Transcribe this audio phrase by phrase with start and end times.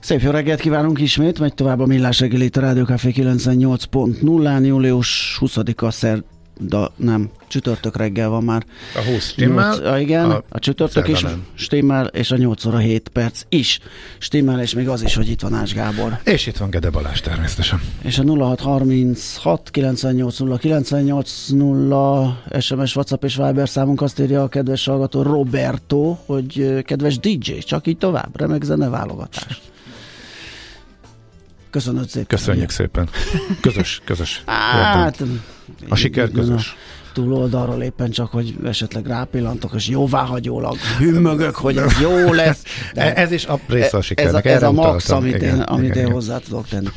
[0.00, 4.66] Szép jó reggelt kívánunk ismét, megy tovább a Millás reggel itt a Rádió Café 98.0-án,
[4.66, 6.22] július 20-a szer
[6.60, 8.64] de nem, csütörtök reggel van már.
[8.94, 9.74] A 20 stimmel.
[9.74, 11.46] 8, a, igen, a, a csütörtök is nem.
[11.54, 13.78] stimmel, és a 8 óra 7 perc is
[14.18, 16.18] stimmel, és még az is, hogy itt van Ás Gábor.
[16.24, 17.80] És itt van Gede Balázs természetesen.
[18.02, 24.48] És a 0636 98 0 98 0 SMS, WhatsApp és Viber számunk azt írja a
[24.48, 29.60] kedves hallgató Roberto, hogy kedves DJ, csak így tovább, remek zene válogatás.
[31.78, 32.26] Köszönöm szépen.
[32.26, 33.08] Köszönjük szépen.
[33.60, 34.42] Közös, közös.
[34.46, 35.22] Hát,
[35.88, 36.76] a siker közös.
[37.12, 42.62] túloldalról éppen csak, hogy esetleg rápillantok, és jóváhagyólag hümmögök, hogy ez jó lesz.
[42.94, 44.44] De ez is a része a sikernek.
[44.44, 46.88] Ez a, ez a max, amit, igen, én, amit igen, én hozzá tudok tenni.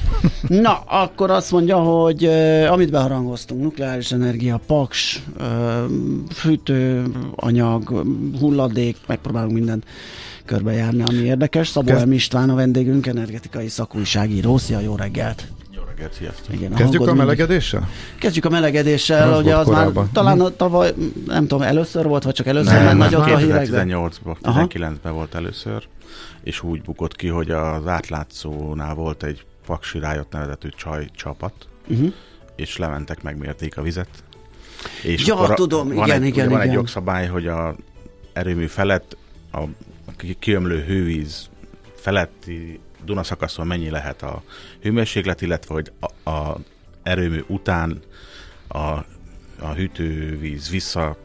[0.47, 2.25] Na, akkor azt mondja, hogy
[2.69, 5.45] amit beharangoztunk, nukleáris energia, paks, uh,
[6.33, 8.05] fűtőanyag,
[8.39, 9.85] hulladék, megpróbálunk mindent
[10.45, 11.67] körbejárni, ami érdekes.
[11.67, 12.11] Szabó Kezd...
[12.11, 14.57] István a vendégünk, energetikai szakújságíró.
[14.57, 15.47] Szia, jó reggelt!
[15.71, 16.53] Jó reggelt, sziasztok!
[16.53, 17.79] Igen, a Kezdjük a melegedéssel?
[17.79, 18.19] Mindig...
[18.19, 19.93] Kezdjük a melegedéssel, ugye az korábban.
[19.93, 20.93] már talán a tavaly,
[21.25, 23.87] nem tudom, először volt, vagy csak először nem, ment nagyot a hírekben?
[23.89, 25.87] 2018-ban, 19-ben volt először,
[26.43, 31.53] és úgy bukott ki, hogy az átlátszónál volt egy Paksi Rájot nevezetű csaj csapat,
[31.87, 32.13] uh-huh.
[32.55, 34.09] és lementek, megmérték a vizet.
[35.03, 36.69] És ja, tudom, van igen, egy, igen, Van igen.
[36.69, 37.75] egy jogszabály, hogy a
[38.33, 39.17] erőmű felett
[39.51, 39.59] a
[40.39, 41.49] kiömlő hővíz
[41.95, 44.43] feletti Dunaszakaszon mennyi lehet a
[44.81, 46.57] hőmérséklet, illetve hogy a, a
[47.03, 47.99] erőmű után
[48.67, 48.77] a,
[49.59, 51.17] a hűtővíz vissza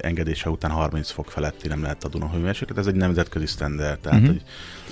[0.00, 3.98] engedése után 30 fok feletti nem lehet a Duna hőmérséklet, ez egy nemzetközi standard.
[3.98, 4.36] Tehát, uh-huh.
[4.36, 4.42] hogy,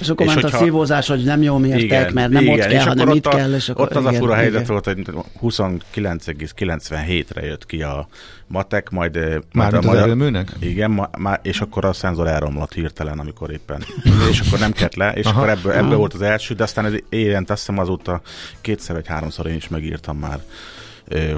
[0.00, 2.60] és akkor és ment hogyha, a szívózás, hogy nem jól mértek, igen, mert nem igen,
[2.60, 3.54] ott kell, hanem itt a, kell.
[3.54, 4.42] És akkor, ott az igen, a fura igen.
[4.42, 5.06] helyzet volt, hogy
[5.42, 8.08] 29,97-re jött ki a
[8.46, 9.18] matek, majd...
[9.52, 10.52] Már a magyar, erőműnek?
[10.60, 13.84] Igen, ma, má, és akkor a szenzor elromlott hirtelen, amikor éppen.
[14.30, 15.38] és akkor nem kett le, és Aha.
[15.38, 18.20] akkor ebből, ebből volt az első, de aztán ez évent azt hiszem azóta
[18.60, 20.40] kétszer vagy háromszor én is megírtam már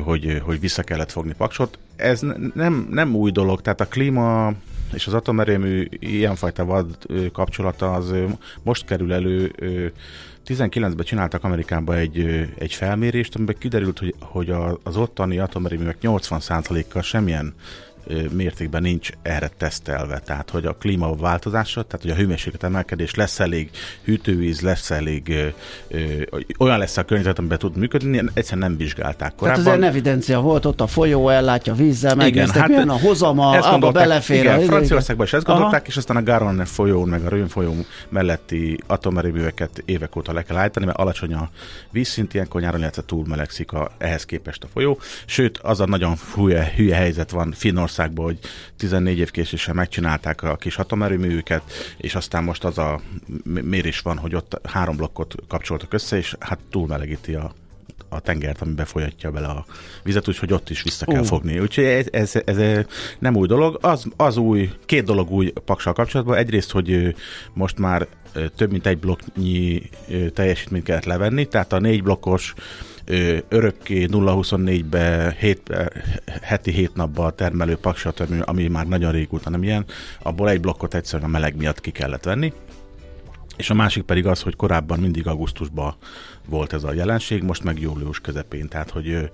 [0.04, 1.78] hogy, hogy vissza kellett fogni paksot.
[1.96, 2.20] Ez
[2.54, 4.52] nem, nem új dolog, tehát a klíma
[4.92, 6.96] és az atomerőmű ilyenfajta vad
[7.32, 8.14] kapcsolata az
[8.62, 9.52] most kerül elő
[10.46, 17.54] 19-ben csináltak Amerikában egy, egy felmérést, amiben kiderült, hogy, hogy az ottani atomerőművek 80%-kal semmilyen
[18.30, 20.18] mértékben nincs erre tesztelve.
[20.18, 23.70] Tehát, hogy a klímaváltozásra, tehát, hogy a hőmérséklet emelkedés lesz elég
[24.04, 25.52] hűtővíz, lesz elég
[25.88, 25.98] ö,
[26.58, 29.64] olyan lesz a környezet, amiben tud működni, egyszerűen nem vizsgálták korábban.
[29.64, 33.90] Tehát ez evidencia volt, ott a folyó ellátja vízzel, megnézték, hát, milyen a hozama, abba
[33.90, 34.38] belefér.
[34.38, 35.88] Igen, Franciaországban is ezt gondolták, Aha.
[35.88, 37.74] és aztán a Garonne folyó, meg a Rhön folyó
[38.08, 41.50] melletti atomerőműveket évek óta le kell állítani, mert alacsony a
[41.90, 44.98] vízszint, ilyenkor nyáron, illetve túl melegszik a, ehhez képest a folyó.
[45.26, 48.38] Sőt, az a nagyon hülye, hülye helyzet van Finnország Németországban, hogy
[48.76, 51.62] 14 év késéssel megcsinálták a kis atomerőművüket,
[51.96, 53.00] és aztán most az a
[53.44, 57.52] mérés van, hogy ott három blokkot kapcsoltak össze, és hát túlmelegíti a
[58.12, 59.64] a tengert, ami befolyatja bele a
[60.02, 61.26] vizet, úgyhogy ott is vissza kell uh.
[61.26, 61.58] fogni.
[61.58, 62.84] Úgyhogy ez, ez, ez
[63.18, 63.78] nem új dolog.
[63.80, 66.36] Az, az új, két dolog új paksal kapcsolatban.
[66.36, 67.14] Egyrészt, hogy
[67.52, 68.06] most már
[68.56, 69.82] több mint egy blokknyi
[70.34, 72.54] teljesítményt kellett levenni, tehát a négy blokkos
[73.48, 75.90] örökké 0-24-be hét,
[76.42, 79.84] heti hét napban termelő paksat, ami már nagyon régóta nem ilyen,
[80.22, 82.52] abból egy blokkot egyszerűen a meleg miatt ki kellett venni.
[83.56, 85.94] És a másik pedig az, hogy korábban mindig augusztusban
[86.48, 89.30] volt ez a jelenség, most meg július közepén, tehát hogy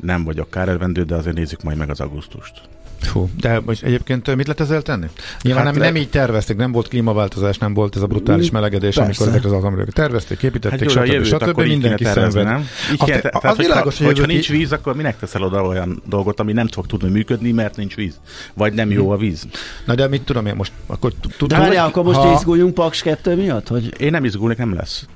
[0.00, 2.68] nem vagyok kárelvendő, de azért nézzük majd meg az augusztust.
[3.00, 5.06] Fú, de most egyébként mit lehet ezzel tenni?
[5.42, 5.88] Nyilván hát nem, le...
[5.88, 9.02] nem így tervezték, nem volt klímaváltozás, nem volt ez a brutális melegedés, Persze.
[9.02, 11.24] amikor ezek az atomerők tervezték, építették, hát stb.
[11.24, 11.42] stb.
[11.42, 11.60] stb.
[11.60, 12.44] Mindenki szenved.
[12.44, 12.58] Nem?
[12.92, 15.62] Így Azt, kell, tehát, az hogyha, világos, hogy hogyha nincs víz, akkor minek teszel oda
[15.62, 18.20] olyan dolgot, ami nem fog tudni működni, mert nincs víz?
[18.54, 19.46] Vagy nem jó a víz?
[19.84, 20.72] Na de mit tudom én most?
[20.86, 22.32] Akkor tudom, de akkor most ha...
[22.32, 23.68] izguljunk Paks 2 miatt?
[23.68, 24.00] Hogy...
[24.00, 25.06] Én nem izgulnék, nem lesz.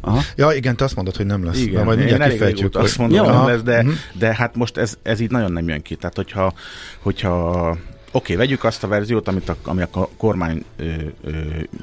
[0.00, 0.20] Aha.
[0.36, 1.58] Ja, igen, te azt mondod, hogy nem lesz.
[1.58, 2.76] Igen, majd mindjárt kifejtjük.
[2.76, 3.94] Azt mondom, hogy nem lesz, de, uh-huh.
[4.12, 5.94] de hát most ez, ez így nagyon nem jön ki.
[5.94, 6.52] Tehát, hogyha,
[6.98, 7.68] hogyha
[8.12, 10.84] Oké, okay, vegyük azt a verziót, amit a, ami a kormány ö,
[11.24, 11.30] ö,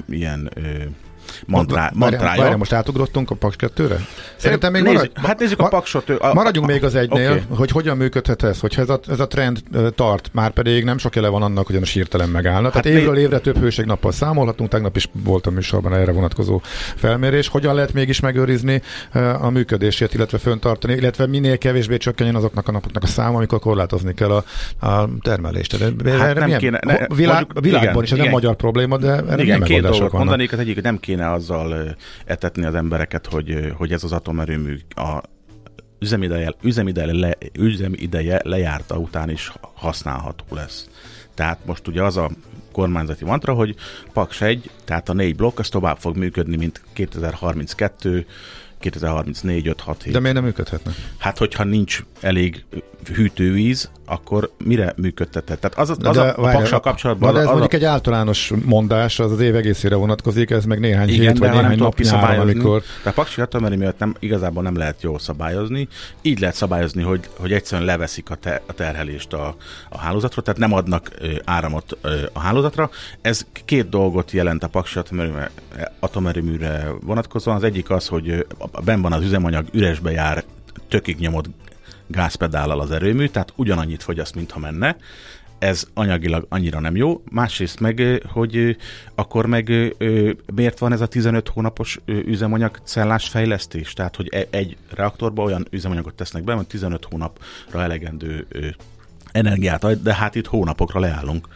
[0.08, 0.60] ilyen ö,
[1.46, 2.42] mantrá, mantrája.
[2.42, 3.96] Várj, most átugrottunk a Paks 2-re?
[4.36, 6.10] Szerintem még Nézz, marad, hát nézzük a Paksot.
[6.10, 7.42] A, maradjunk a, még az egynél, okay.
[7.56, 9.62] hogy hogyan működhet ez, hogyha ez a, ez a trend
[9.94, 12.70] tart, már pedig nem sok ele van annak, hogy most hirtelen megállna.
[12.70, 13.22] Hát Tehát évről még...
[13.22, 16.60] évre több hőségnappal számolhatunk, tegnap is volt a műsorban erre vonatkozó
[16.96, 17.48] felmérés.
[17.48, 18.82] Hogyan lehet mégis megőrizni
[19.40, 24.14] a működését, illetve föntartani, illetve minél kevésbé csökkenjen azoknak a napoknak a száma, amikor korlátozni
[24.14, 24.44] kell a,
[24.86, 25.96] a termelést.
[25.96, 28.34] De hát erre nem milyen, kéne, ne, világ, mondjuk, világban igen, is ez igen, nem
[28.34, 32.74] magyar probléma, de erre igen, két dolgot mondanék, az egyik nem kéne azzal etetni az
[32.74, 35.22] embereket, hogy, hogy ez az atomerőmű a
[35.98, 40.88] üzemideje, üzemideje, le, üzemideje lejárta után is használható lesz.
[41.34, 42.30] Tehát most ugye az a
[42.72, 43.74] kormányzati mantra, hogy
[44.12, 48.26] Paks 1, tehát a négy blokk, az tovább fog működni, mint 2032,
[48.78, 50.12] 2034, 5, 6, 7.
[50.12, 50.92] De miért nem működhetne?
[51.18, 52.64] Hát, hogyha nincs elég
[53.14, 55.60] hűtővíz, akkor mire működtetett?
[55.60, 57.32] Tehát az, az, az a, a paksal kapcsolatban...
[57.32, 57.76] De ez az mondjuk a...
[57.76, 61.78] egy általános mondás, az az év egészére vonatkozik, ez meg néhány Igen, hét vagy néhány
[61.78, 62.82] nap nyáron, amikor...
[62.98, 65.88] Tehát paksi atomeri miatt nem, igazából nem lehet jól szabályozni.
[66.22, 69.56] Így lehet szabályozni, hogy, hogy egyszerűen leveszik a, te, a terhelést a,
[69.88, 72.90] a hálózatról, tehát nem adnak ö, áramot ö, a hálózatra.
[73.20, 74.98] Ez két dolgot jelent a paksi
[76.00, 77.56] atomerőműre vonatkozóan.
[77.56, 78.46] Az egyik az, hogy
[78.84, 80.44] ben van az üzemanyag, üresbe jár,
[80.88, 81.46] tökig nyomott
[82.08, 84.96] gázpedállal az erőmű, tehát ugyanannyit fogyaszt, mintha menne.
[85.58, 87.22] Ez anyagilag annyira nem jó.
[87.30, 88.76] Másrészt meg, hogy
[89.14, 89.94] akkor meg
[90.54, 93.92] miért van ez a 15 hónapos üzemanyag cellás fejlesztés?
[93.92, 98.46] Tehát, hogy e, egy reaktorba olyan üzemanyagot tesznek be, hogy 15 hónapra elegendő
[99.32, 101.48] energiát ad, de hát itt hónapokra leállunk.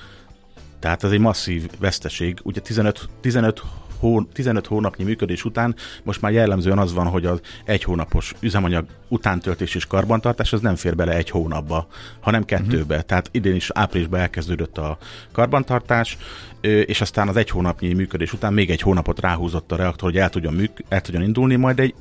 [0.78, 2.38] Tehát ez egy masszív veszteség.
[2.42, 3.62] Ugye 15, 15
[4.02, 8.86] hó, 15 hónapnyi működés után most már jellemzően az van, hogy az egy hónapos üzemanyag
[9.08, 11.86] utántöltés és karbantartás az nem fér bele egy hónapba,
[12.20, 12.94] hanem kettőbe.
[12.94, 13.06] Uh-huh.
[13.06, 14.98] Tehát idén is áprilisban elkezdődött a
[15.32, 16.18] karbantartás,
[16.60, 20.30] és aztán az egy hónapnyi működés után még egy hónapot ráhúzott a reaktor, hogy el
[20.30, 21.94] tudjon, műk, el tudjon indulni, majd egy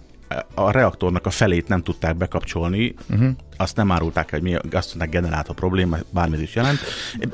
[0.54, 3.30] a reaktornak a felét nem tudták bekapcsolni, uh-huh.
[3.58, 6.80] azt nem árulták, hogy mi azt mondták, generátor probléma, bármit is jelent.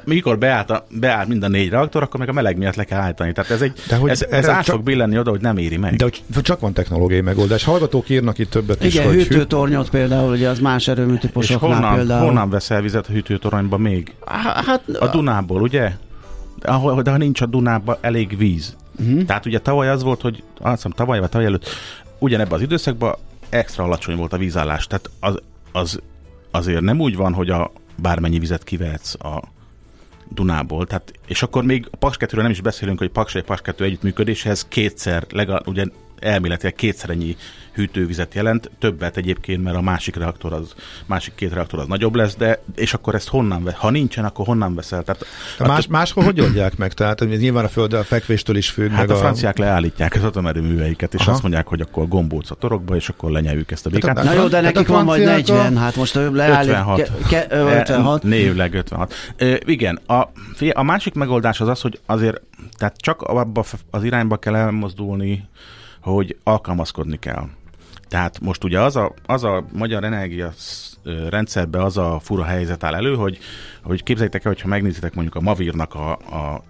[0.04, 3.00] Mikor beállt, a, beállt mind a négy reaktor, akkor meg a meleg miatt le kell
[3.00, 3.32] állítani.
[3.32, 5.78] Tehát ez, egy, de hogy ez, ez át csak, fog billenni oda, hogy nem éri
[5.78, 5.96] meg.
[5.96, 7.64] De hogy csak van technológiai megoldás.
[7.64, 8.96] Hallgatók írnak itt többet Igen, is.
[8.96, 12.26] Igen, hűtőtornyot például, ugye az más erőműtípusoknál honnan, például.
[12.26, 14.14] honnan veszel vizet a hűtőtoronyba még?
[14.26, 15.92] Hát, a Dunából, ugye?
[16.62, 18.76] Ahol, de ha nincs a Dunában elég víz.
[19.00, 19.24] Uh-huh.
[19.24, 21.70] Tehát ugye tavaly az volt, hogy azt hiszem tavaly vagy tavaly előtt
[22.20, 23.16] ugyanebben az időszakban
[23.50, 24.88] extra alacsony volt a vízállás.
[24.88, 25.42] Tehát az,
[25.72, 26.00] az
[26.52, 29.44] azért nem úgy van, hogy a bármennyi vizet kivehetsz a
[30.30, 30.86] Dunából.
[30.86, 33.84] Tehát, és akkor még a Paks 2 nem is beszélünk, hogy Paks 1 Paks 2
[33.84, 35.86] együttműködéshez kétszer, legalább, ugye
[36.20, 37.36] elméletileg kétszer ennyi
[37.78, 40.74] hűtővizet jelent, többet egyébként, mert a másik reaktor az,
[41.06, 44.46] másik két reaktor az nagyobb lesz, de és akkor ezt honnan ve, ha nincsen, akkor
[44.46, 45.04] honnan veszel?
[45.04, 45.26] Tehát,
[45.60, 46.94] más, t- máshol hogy oldják meg?
[46.94, 48.90] Tehát hogy nyilván a föld a fekvéstől is függ.
[48.90, 51.32] Hát meg a, a franciák leállítják az atomerőműveiket, és Aha.
[51.32, 54.24] azt mondják, hogy akkor gombóc a torokba, és akkor lenyeljük ezt a békát.
[54.24, 56.70] Na jó, de nekik van majd 40, hát most leállít.
[56.70, 57.12] 56.
[57.28, 58.24] Ke, ke, 56.
[58.24, 59.14] Névleg 56.
[59.36, 60.32] E, igen, a,
[60.72, 62.42] a másik megoldás az az, hogy azért
[62.78, 65.48] tehát csak abba az irányba kell elmozdulni,
[66.14, 67.48] hogy alkalmazkodni kell.
[68.08, 70.54] Tehát most ugye az a, az a magyar energia
[71.30, 73.38] rendszerben az a fura helyzet áll elő, hogy,
[73.84, 76.64] hogy képzeljétek el, hogyha megnézitek mondjuk a Mavirnak a, a,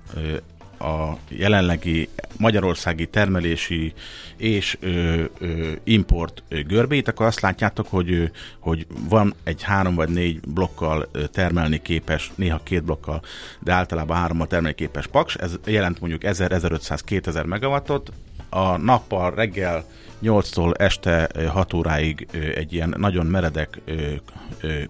[0.86, 3.94] a jelenlegi magyarországi termelési
[4.38, 10.40] és ö, ö, import görbét, akkor azt látjátok, hogy, hogy van egy három vagy négy
[10.40, 13.22] blokkal termelni képes, néha két blokkal,
[13.60, 15.36] de általában hárommal termelni képes paks.
[15.36, 18.12] Ez jelent mondjuk 1000-1500-2000 megawattot,
[18.49, 19.85] a nappal reggel
[20.23, 23.81] 8-tól este 6 óráig egy ilyen nagyon meredek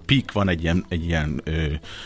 [0.06, 1.42] pík van, egy ilyen, egy ilyen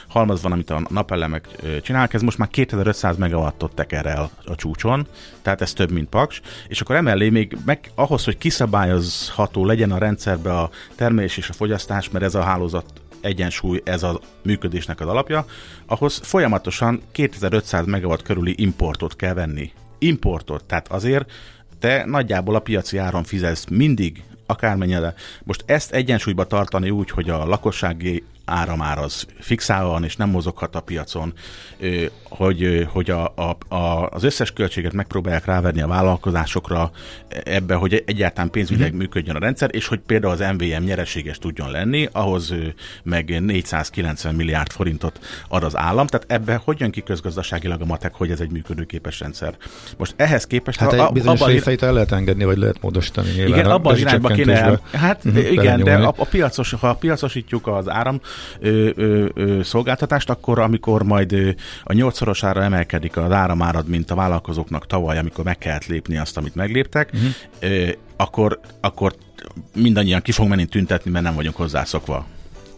[0.07, 1.47] halmaz van, amit a napelemek
[1.81, 5.07] csinálnak, ez most már 2500 megawattot teker el a csúcson,
[5.41, 9.97] tehát ez több, mint paks, és akkor emellé még meg, ahhoz, hogy kiszabályozható legyen a
[9.97, 12.85] rendszerbe a termelés és a fogyasztás, mert ez a hálózat
[13.21, 15.45] egyensúly, ez a működésnek az alapja,
[15.85, 19.71] ahhoz folyamatosan 2500 megawatt körüli importot kell venni
[20.01, 20.63] importot.
[20.63, 21.31] Tehát azért
[21.79, 25.13] te nagyjából a piaci áron fizetsz mindig akármennyire.
[25.43, 30.75] Most ezt egyensúlyba tartani úgy, hogy a lakossági áramár az fixálva van, és nem mozoghat
[30.75, 31.33] a piacon,
[32.29, 36.91] hogy, hogy a, a, a, az összes költséget megpróbálják ráverni a vállalkozásokra
[37.43, 39.01] ebbe, hogy egyáltalán pénzügyileg uh-huh.
[39.03, 42.53] működjön a rendszer, és hogy például az MVM nyereséges tudjon lenni, ahhoz
[43.03, 48.13] meg 490 milliárd forintot ad az állam, tehát ebbe hogy jön ki közgazdaságilag a matek,
[48.13, 49.55] hogy ez egy működőképes rendszer.
[49.97, 50.79] Most ehhez képest...
[50.79, 53.29] Hát egy bizonyos abban részeit el lehet engedni, vagy lehet módosítani.
[53.29, 57.67] Nyilván, igen, abban az irányba kéne Hát uh-huh, igen, de a, a piacos, ha piacosítjuk
[57.67, 58.21] az áram
[58.59, 61.49] ö, ö, ö, szolgáltatást, akkor amikor majd ö,
[61.83, 66.55] a nyolcszorosára emelkedik az áramárad, mint a vállalkozóknak tavaly, amikor meg kellett lépni azt, amit
[66.55, 67.29] megléptek, uh-huh.
[67.59, 69.13] ö, akkor, akkor
[69.75, 72.25] mindannyian ki fogunk menni tüntetni, mert nem vagyunk hozzászokva.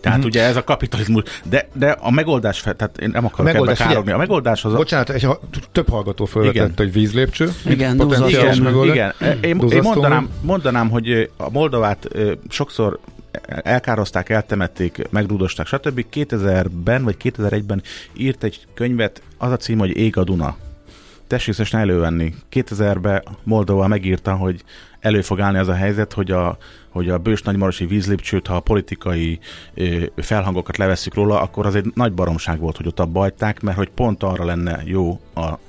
[0.04, 0.24] Tehát mm.
[0.24, 3.90] ugye ez a kapitalizmus, de, de a megoldás, fel, tehát én nem akarok megoldás, ebbe
[3.90, 4.74] károgni, a megoldás az...
[4.74, 5.28] Bocsánat, egy,
[5.72, 7.52] több hallgató felvetett, hogy vízlépcső.
[7.66, 8.96] Igen, potenciális megoldás.
[8.96, 12.08] Igen, én, én mondanám, mondanám, hogy a Moldovát
[12.50, 13.00] sokszor
[13.48, 16.06] elkározták, eltemették, megrúdosták, stb.
[16.14, 17.82] 2000-ben vagy 2001-ben
[18.18, 20.58] írt egy könyvet, az a cím, hogy Ég a Duna.
[21.28, 22.34] tessék elővenni.
[22.52, 24.64] 2000-ben Moldova megírta, hogy
[25.00, 26.58] elő fog állni az a helyzet, hogy a,
[26.90, 29.40] hogy a bős nagymarosi vízlépcsőt, ha a politikai
[29.74, 33.78] ö, felhangokat levesszük róla, akkor az egy nagy baromság volt, hogy ott abba hagyták, mert
[33.78, 35.60] hogy pont arra lenne jó a,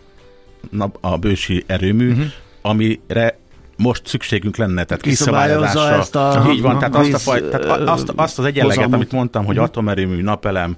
[1.01, 2.27] a bősi erőmű, uh-huh.
[2.63, 3.39] amire
[3.77, 5.99] most szükségünk lenne, tehát kiszabályozásra.
[5.99, 8.95] Ezt a, így van, tehát, azt, a faj, tehát azt, azt az egyenleget, hozamot.
[8.95, 9.65] amit mondtam, hogy mhm.
[9.65, 10.77] atomerőmű, napelem,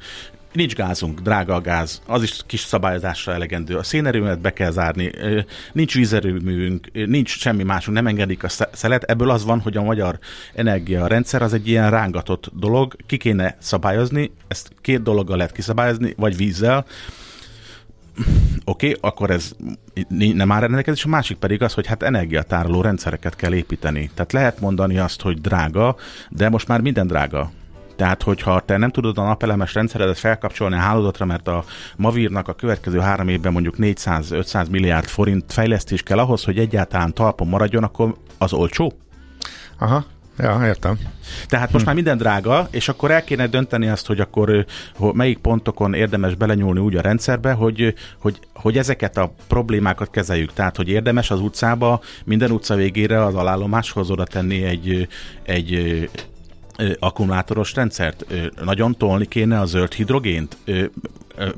[0.56, 3.76] nincs gázunk, drága a gáz, az is kis szabályozásra elegendő.
[3.76, 5.10] A szénerőmet be kell zárni,
[5.72, 9.02] nincs vízerőműünk, nincs semmi másunk, nem engedik a szelet.
[9.02, 10.18] Ebből az van, hogy a magyar
[10.54, 16.36] energiarendszer az egy ilyen rángatott dolog, ki kéne szabályozni, ezt két dologgal lehet kiszabályozni, vagy
[16.36, 16.86] vízzel,
[18.64, 19.52] oké, okay, akkor ez
[20.08, 24.10] nem áll rendelkezés, a másik pedig az, hogy hát energiatároló rendszereket kell építeni.
[24.14, 25.96] Tehát lehet mondani azt, hogy drága,
[26.28, 27.50] de most már minden drága.
[27.96, 31.64] Tehát, hogyha te nem tudod a napelemes rendszeredet felkapcsolni a hálózatra, mert a
[31.96, 37.48] Mavírnak a következő három évben mondjuk 400-500 milliárd forint fejlesztés kell ahhoz, hogy egyáltalán talpon
[37.48, 38.92] maradjon, akkor az olcsó?
[39.78, 40.04] Aha.
[40.38, 40.98] Ja, értem.
[41.46, 41.86] Tehát most hm.
[41.86, 44.66] már minden drága, és akkor el kéne dönteni azt, hogy akkor
[44.96, 50.52] hogy melyik pontokon érdemes belenyúlni úgy a rendszerbe, hogy, hogy, hogy ezeket a problémákat kezeljük.
[50.52, 55.08] Tehát, hogy érdemes az utcába minden utca végére az alállomáshoz oda tenni egy,
[55.42, 56.10] egy
[56.98, 58.24] akkumulátoros rendszert.
[58.64, 60.56] Nagyon tolni kéne a zöld hidrogént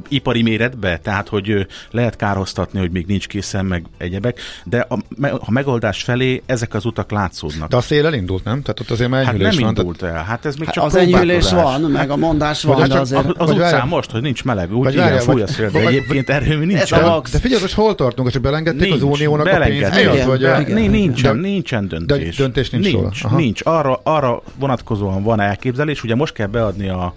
[0.09, 5.51] ipari méretbe, tehát hogy lehet kárhoztatni, hogy még nincs készen, meg egyebek, de a, a
[5.51, 7.69] megoldás felé ezek az utak látszódnak.
[7.69, 8.63] De a szél elindult, nem?
[8.63, 10.25] Tehát ott azért már hát nem van, indult el.
[10.25, 12.99] Hát ez még hát csak Az enyhülés van, meg hát, a mondás van, hát de
[12.99, 13.27] azért...
[13.27, 16.65] Az, az utcán most, hogy nincs meleg, úgy igen, fúj a szél, de egyébként erőmű
[16.65, 16.91] nincs.
[16.91, 21.89] De, de figyelj, most hol tartunk, hogy belengedték az uniónak a pénzt Vagy nincsen, nincsen
[21.89, 22.37] döntés.
[22.37, 23.61] Döntés nincs Nincs, nincs.
[23.65, 27.15] Arra, arra vonatkozóan van elképzelés, ugye most kell beadni a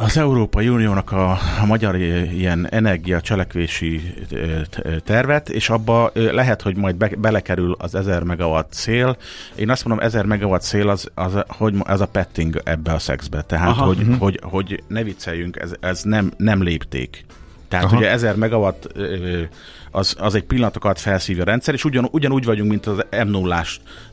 [0.00, 1.30] az Európai Uniónak a,
[1.60, 4.14] a magyar ilyen energia cselekvési
[5.04, 9.16] tervet, és abba lehet, hogy majd be, belekerül az 1000 megawatt szél.
[9.54, 13.42] Én azt mondom, 1000 megawatt szél az, az, hogy az a petting ebbe a szexbe.
[13.42, 14.18] Tehát, Aha, hogy, uh-huh.
[14.18, 17.24] hogy, hogy ne vicceljünk, ez, ez nem, nem lépték.
[17.68, 17.96] Tehát Aha.
[17.96, 18.92] ugye 1000 megawatt
[19.90, 23.64] az, az egy pillanatokat felszívja a rendszer, és ugyan, ugyanúgy vagyunk, mint az m 0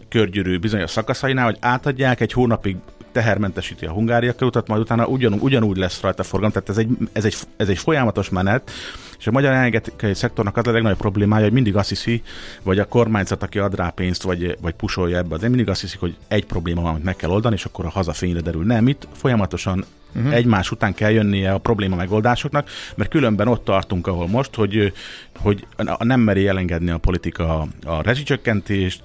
[0.10, 2.76] körgyűrű bizonyos szakaszainál, hogy átadják, egy hónapig
[3.12, 7.26] tehermentesíti a Hungária körútat, majd utána ugyan, ugyanúgy lesz rajta forgalom, tehát ez egy, ez,
[7.26, 8.72] egy, ez egy folyamatos menet,
[9.20, 12.22] és a magyar energetikai szektornak az a legnagyobb problémája, hogy mindig azt hiszi,
[12.64, 16.00] vagy a kormányzat, aki ad rá pénzt, vagy, vagy pusolja ebbe, de mindig azt hiszik,
[16.00, 18.64] hogy egy probléma van, amit meg kell oldani, és akkor a hazafényre derül.
[18.64, 19.86] Nem, itt folyamatosan
[20.16, 20.34] uh-huh.
[20.34, 24.94] egymás után kell jönnie a probléma megoldásoknak, mert különben ott tartunk, ahol most, hogy,
[25.40, 25.68] hogy
[26.00, 29.02] nem meri elengedni a politika a rezsicsökkentést,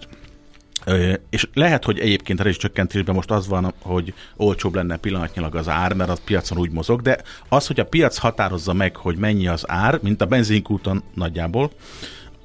[1.31, 5.93] és lehet, hogy egyébként a rezsicsökkentésben most az van, hogy olcsóbb lenne pillanatnyilag az ár,
[5.93, 9.65] mert a piacon úgy mozog, de az, hogy a piac határozza meg, hogy mennyi az
[9.67, 11.71] ár, mint a benzinkúton nagyjából,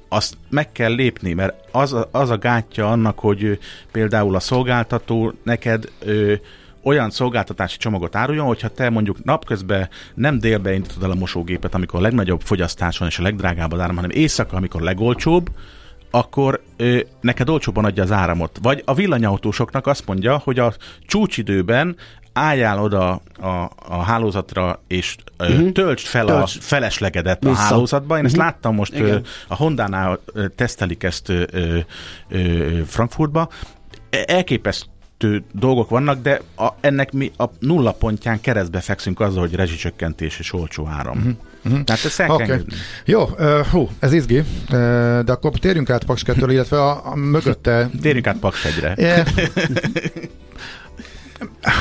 [0.08, 3.58] azt meg kell lépni, mert az a, az a gátja annak, hogy
[3.92, 6.34] például a szolgáltató neked ö,
[6.82, 11.98] olyan szolgáltatási csomagot áruljon, hogyha te mondjuk napközben nem délbe indítod el a mosógépet, amikor
[11.98, 15.50] a legnagyobb fogyasztás és a legdrágább az áram, hanem éjszaka, amikor legolcsóbb,
[16.10, 18.58] akkor ö, neked olcsóban adja az áramot.
[18.62, 20.72] Vagy a villanyautósoknak azt mondja, hogy a
[21.06, 21.96] csúcsidőben
[22.32, 25.72] álljál oda a, a hálózatra, és uh-huh.
[25.72, 26.56] töltsd fel Tölts.
[26.56, 27.52] a feleslegedet Vissza.
[27.52, 28.18] a hálózatba.
[28.18, 28.26] Én uh-huh.
[28.26, 28.44] ezt mhm.
[28.44, 30.20] láttam most, ö, a Honda-nál
[30.56, 31.78] tesztelik ezt ö,
[32.28, 33.48] ö, Frankfurtba.
[34.10, 39.40] E, elképesztő elképesztő dolgok vannak, de a, ennek mi a nulla pontján keresztbe fekszünk azzal,
[39.40, 41.18] hogy rezsicsökkentés és olcsó áram.
[41.18, 41.36] Uh-huh.
[41.64, 41.84] Uh-huh.
[41.84, 42.64] Tehát ezt el okay.
[43.04, 44.44] Jó, uh, hú, ez izgi, uh,
[45.20, 47.90] de akkor térjünk át Paks 2 illetve a, a mögötte...
[48.02, 48.94] Térjünk át Paks 1-re.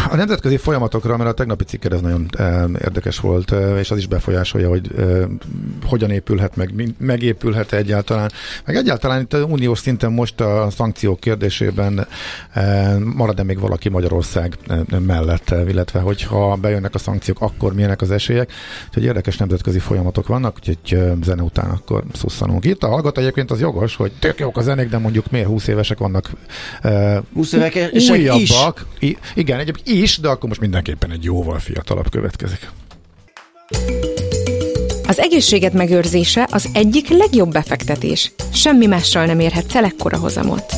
[0.09, 3.97] A nemzetközi folyamatokra, mert a tegnapi cikked ez nagyon e, érdekes volt, e, és az
[3.97, 5.03] is befolyásolja, hogy e,
[5.85, 8.31] hogyan épülhet meg, megépülhet egyáltalán.
[8.65, 12.07] Meg egyáltalán itt a uniós szinten most a szankciók kérdésében
[13.15, 14.57] marad-e még valaki Magyarország
[15.05, 18.51] mellett, illetve hogyha bejönnek a szankciók, akkor milyenek az esélyek.
[18.87, 22.65] Úgyhogy érdekes nemzetközi folyamatok vannak, úgyhogy zene után akkor szusszanunk.
[22.65, 25.67] Itt a hallgató egyébként az jogos, hogy tök jók a zenék, de mondjuk miért 20
[25.67, 26.29] évesek vannak
[26.81, 28.85] e, 20 évek újabbak.
[28.99, 29.17] Is.
[29.35, 32.69] Igen, egyébként is, de akkor most mindenképpen egy jóval fiatalabb következik.
[35.07, 38.31] Az egészséget megőrzése az egyik legjobb befektetés.
[38.53, 40.73] Semmi mással nem érhet el ekkora hozamot.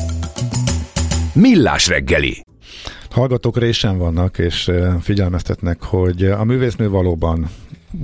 [1.33, 2.43] Millás reggeli.
[3.09, 4.71] Hallgatók résen vannak, és
[5.01, 7.49] figyelmeztetnek, hogy a művésznő valóban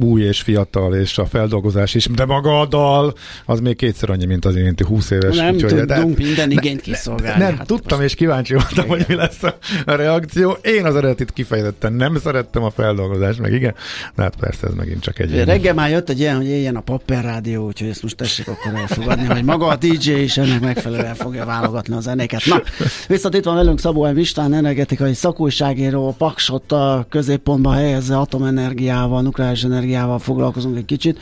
[0.01, 3.13] új és fiatal, és a feldolgozás is, de maga a dal,
[3.45, 5.35] az még kétszer annyi, mint az én 20 éves.
[5.35, 7.43] Nem úgyhogy, tudunk de, minden igényt kiszolgálni.
[7.43, 8.09] Nem, hát tudtam, most.
[8.09, 8.97] és kíváncsi voltam, igen.
[8.97, 10.57] hogy mi lesz a, a reakció.
[10.61, 13.75] Én az eredetit kifejezetten nem szerettem a feldolgozást, meg igen,
[14.15, 15.43] de hát persze ez megint csak egy.
[15.43, 18.79] Reggel már jött egy ilyen, hogy éljen a Papper Rádió, úgyhogy ezt most tessék akkor
[18.79, 22.45] elfogadni, hogy maga a DJ is ennek megfelelően fogja válogatni a zenéket.
[22.45, 22.61] Na,
[23.07, 24.17] viszont itt van velünk Szabó M.
[24.17, 31.19] István, energetikai szakújságíró, Paksot a középpontba helyezze atomenergiával, nukleáris energiával foglalkozunk egy kicsit.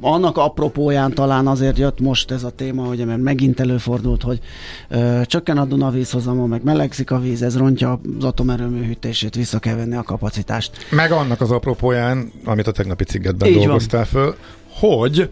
[0.00, 4.40] Annak apropóján talán azért jött most ez a téma, hogy mert megint előfordult, hogy
[5.24, 9.74] csökken a Duna vízhozama, meg melegszik a víz, ez rontja az atomerőmű hűtését, vissza kell
[9.74, 10.86] venni a kapacitást.
[10.90, 14.22] Meg annak az apropóján, amit a tegnapi cikkedben Így dolgoztál van.
[14.22, 14.36] föl,
[14.68, 15.30] hogy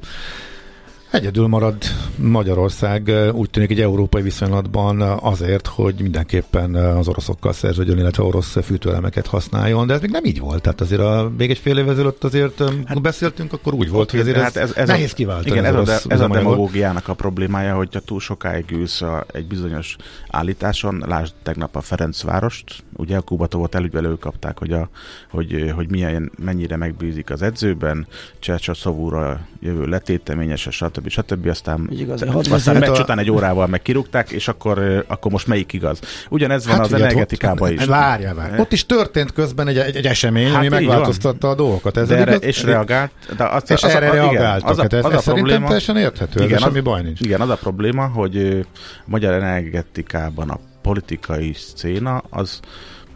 [1.11, 1.77] Egyedül marad
[2.17, 9.27] Magyarország úgy tűnik egy európai viszonylatban azért, hogy mindenképpen az oroszokkal szerződjön, illetve orosz fűtőelemeket
[9.27, 10.63] használjon, de ez még nem így volt.
[10.63, 14.21] Tehát azért a, még egy fél év ezelőtt azért hát, beszéltünk, akkor úgy volt, hogy
[14.21, 15.51] azért hát ez, ez nehéz kiváltani.
[15.51, 19.47] Igen, ez, a, ez, a demagógiának a problémája, hogy ha túl sokáig ülsz a, egy
[19.47, 19.97] bizonyos
[20.29, 24.89] állításon, lásd tegnap a Ferencvárost, ugye a Kubatovot elügyvelő kapták, hogy, a,
[25.31, 28.07] hogy, hogy milyen, mennyire megbízik az edzőben,
[28.39, 31.33] Csercsa Szavúra jövő letéteményes, stb stb.
[31.33, 31.47] stb.
[31.49, 33.03] Aztán, igaz, aztán meccs a...
[33.03, 35.99] után egy órával meg kirúgták, és akkor, akkor most melyik igaz?
[36.29, 37.85] Ugyanez van hát az energetikában is.
[37.85, 38.61] Várjál, várjál.
[38.61, 41.51] Ott is történt közben egy, egy, egy esemény, hát ami megváltoztatta van.
[41.51, 41.97] a dolgokat.
[41.97, 42.45] Ez erre, igaz?
[42.45, 43.11] és reagált.
[43.37, 44.75] De az, és az, erre az, reagáltak.
[44.75, 47.21] Igen, az a, az, az a szerintem probléma, teljesen érthető, igen, ez semmi baj nincs.
[47.21, 48.67] Igen, az a probléma, hogy a
[49.05, 52.61] magyar energetikában a politikai széna az,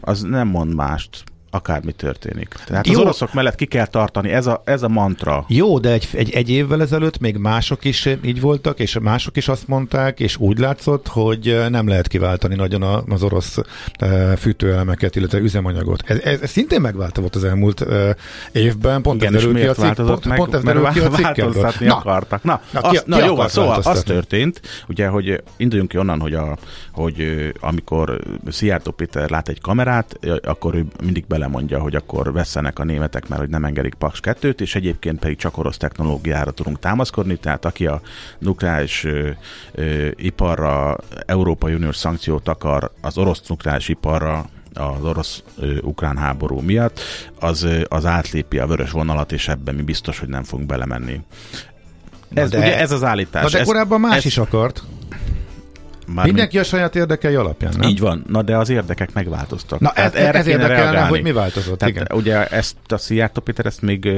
[0.00, 2.54] az nem mond mást, akármi történik.
[2.66, 2.92] Tehát Jó.
[2.92, 5.44] az oroszok mellett ki kell tartani, ez a, ez a mantra.
[5.48, 9.48] Jó, de egy, egy, egy évvel ezelőtt még mások is így voltak, és mások is
[9.48, 13.58] azt mondták, és úgy látszott, hogy nem lehet kiváltani nagyon az orosz
[14.36, 16.02] fűtőelemeket, illetve üzemanyagot.
[16.06, 17.84] Ez, ez, ez szintén megváltozott az elmúlt
[18.52, 21.10] évben, pont Igen, ez derül ki a cikk, pont, meg, pont ez derül ki a
[21.10, 22.42] Változtatni na, akartak.
[22.42, 26.34] Na, na, ki, azt, na jó, szóval az történt, ugye, hogy induljunk ki onnan, hogy,
[26.34, 26.56] a,
[26.92, 32.78] hogy amikor Szijjártó Péter lát egy kamerát, akkor ő mindig bele mondja, hogy akkor vesszenek
[32.78, 36.78] a németek, mert hogy nem engedik Paks 2-t, és egyébként pedig csak orosz technológiára tudunk
[36.78, 38.00] támaszkodni, tehát aki a
[38.38, 39.30] nukleáris ö,
[39.72, 40.96] ö, iparra
[41.26, 47.00] Európai Uniós szankciót akar, az orosz nukleáris iparra az orosz-ukrán háború miatt,
[47.40, 51.20] az, az átlépi a vörös vonalat, és ebben mi biztos, hogy nem fogunk belemenni.
[52.34, 53.42] Ez, de, ugye ez az állítás.
[53.42, 54.82] Na de ez, korábban más ez, is akart.
[56.06, 57.88] Már Mindenki a saját érdekei alapján, nem?
[57.88, 59.80] Így van, na de az érdekek megváltoztak.
[59.80, 61.08] Na ez, erre ez érdekelne, reagálni.
[61.08, 61.78] hogy mi változott.
[61.78, 62.06] Tehát igen.
[62.12, 64.08] ugye ezt a Szijjártó Péter ezt még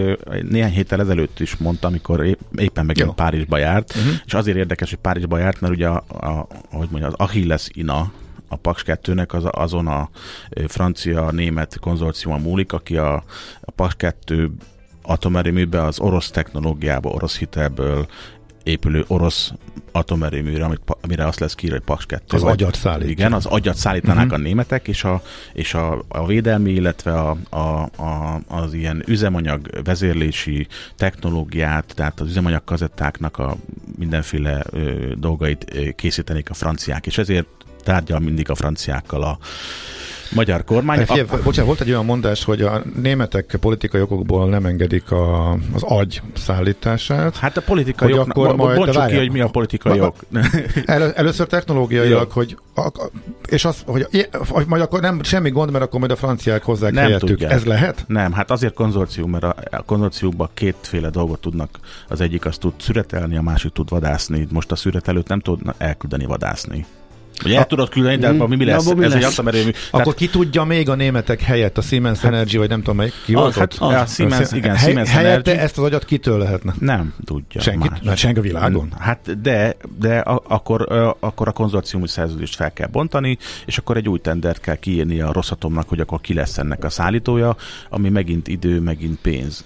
[0.49, 4.13] néhány héttel ezelőtt is mondta, amikor épp, éppen megint Párizsba járt, uh-huh.
[4.27, 8.13] és azért érdekes, hogy Párizsba járt, mert ugye a, a, hogy mondja, az Achilles ina,
[8.49, 10.09] a Paks 2-nek az, azon a
[10.67, 13.15] francia-német konzorciumon múlik, aki a,
[13.61, 14.51] a Paks 2
[15.03, 18.07] atomerőműbe az orosz technológiába, orosz hitelből
[18.67, 19.53] épülő orosz
[19.93, 22.37] atomerőműre, amit, amire azt lesz kírva, hogy Paks 2.
[22.37, 23.09] Az vagy, agyat szállít.
[23.09, 24.41] Igen, az agyat szállítanák uh-huh.
[24.41, 29.81] a németek, és a, és a, a védelmi, illetve a, a, a, az ilyen üzemanyag
[29.85, 33.57] vezérlési technológiát, tehát az üzemanyag kazettáknak a
[33.99, 37.47] mindenféle ö, dolgait készítenék a franciák, és ezért
[37.83, 39.39] tárgyal mindig a franciákkal a
[40.31, 40.99] magyar kormány.
[40.99, 41.43] Hát, figyelj, a...
[41.43, 46.23] bocsánat, volt egy olyan mondás, hogy a németek politikai okokból nem engedik a, az agy
[46.37, 47.37] szállítását.
[47.37, 50.17] Hát a politikai ok, akkor majd, bontsuk ki, hogy mi a politikai ok.
[50.85, 53.11] El, először technológiailag, hogy a,
[53.49, 56.93] és az, hogy, hogy majd akkor nem semmi gond, mert akkor majd a franciák hozzák
[56.93, 57.29] nem helyettük.
[57.29, 57.53] Tudják.
[57.53, 58.05] Ez lehet?
[58.07, 61.79] Nem, hát azért konzorcium, mert a, a konzorciumban kétféle dolgot tudnak.
[62.09, 64.47] Az egyik azt tud szüretelni, a másik tud vadászni.
[64.51, 66.87] Most a szüretelőt nem tudna elküldeni vadászni.
[67.43, 68.93] Vagy el tudod küldeni, de abban mi lesz?
[68.93, 69.25] mi Ez lesz?
[69.25, 69.71] egy atomerőmű.
[69.91, 70.15] Akkor Tehát...
[70.15, 73.35] ki tudja még a németek helyett a Siemens hát, Energy, vagy nem tudom melyik, ki
[73.35, 73.93] volt hát, ott?
[73.93, 75.65] A Siemens, igen, hely, Siemens helyette Energy.
[75.65, 76.75] ezt az agyat kitől lehetne?
[76.79, 77.61] Nem tudja.
[77.61, 78.19] Senki, más.
[78.19, 78.93] senki a világon?
[78.99, 80.87] Hát de, de a, akkor,
[81.21, 85.33] akkor a konzorciumi szerződést fel kell bontani, és akkor egy új tendert kell kiírni a
[85.33, 87.57] Rosszatomnak, hogy akkor ki lesz ennek a szállítója,
[87.91, 89.65] ami megint idő, megint pénz.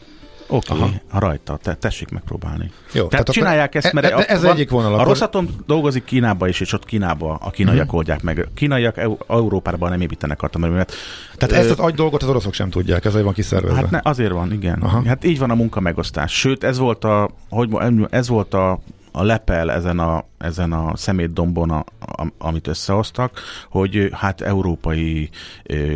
[0.51, 2.71] Oké, okay, rajta, te, tessék megpróbálni.
[2.87, 4.95] Jó, tehát, tehát csinálják ezt, mert e, ez van, egyik vonal.
[4.99, 7.97] A Rosszatom dolgozik Kínába is, és ott Kínába a kínaiak uh-huh.
[7.97, 8.49] oldják meg.
[8.55, 10.93] Kínaiak Európában nem építenek atomerőmet.
[11.37, 13.77] Tehát ezt az agy dolgot az oroszok sem tudják, ez van kiszervezve.
[13.77, 14.81] Hát ne, azért van, igen.
[14.83, 15.03] Aha.
[15.07, 16.39] Hát így van a munka megosztás.
[16.39, 17.69] Sőt, ez volt a, hogy
[18.11, 18.81] ez volt a
[19.13, 25.31] a lepel ezen a, ezen a szemétdombon, a, a, amit összehoztak, hogy hát európai,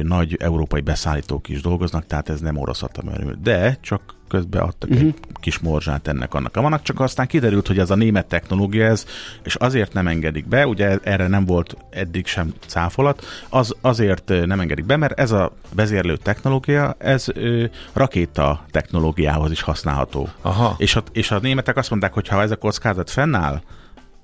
[0.03, 3.33] nagy európai beszállítók is dolgoznak, tehát ez nem orosz atomerőmű.
[3.43, 4.03] De csak
[4.35, 5.07] közben adtak uh-huh.
[5.07, 6.55] egy kis morzsát ennek annak.
[6.55, 9.07] Vannak csak aztán kiderült, hogy ez a német technológia ez,
[9.43, 14.61] és azért nem engedik be, ugye erre nem volt eddig sem cáfolat, az azért nem
[14.61, 20.29] engedik be, mert ez a vezérlő technológia, ez ö, rakéta technológiához is használható.
[20.43, 20.75] Aha.
[20.79, 23.61] És, a, és a németek azt mondták, hogy ha ez a kockázat fennáll,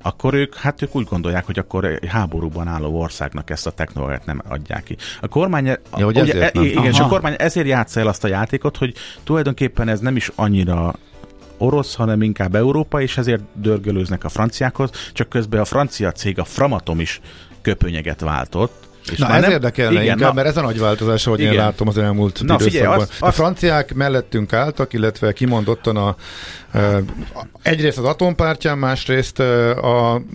[0.02, 4.26] akkor ők, hát ők úgy gondolják, hogy akkor egy háborúban álló országnak ezt a technológiát
[4.26, 4.96] nem adják ki.
[5.20, 8.28] A kormány, ja, hogy ugye, e, igen, és a kormány ezért játsza el azt a
[8.28, 10.94] játékot, hogy tulajdonképpen ez nem is annyira
[11.58, 16.44] orosz, hanem inkább Európa, és ezért dörgölőznek a franciákhoz, csak közben a francia cég, a
[16.44, 17.20] Framatom is
[17.62, 19.50] köpönyeget váltott, és na ez nem...
[19.50, 21.52] érdekelne igen, inkább, na, mert ez a nagy változás, ahogy igen.
[21.52, 22.68] én látom az elmúlt na, időszakban.
[22.68, 23.22] Figyelj, azt, azt...
[23.22, 26.16] A franciák mellettünk álltak, illetve kimondottan a,
[26.72, 27.02] e,
[27.62, 29.38] egyrészt az atompártyán, másrészt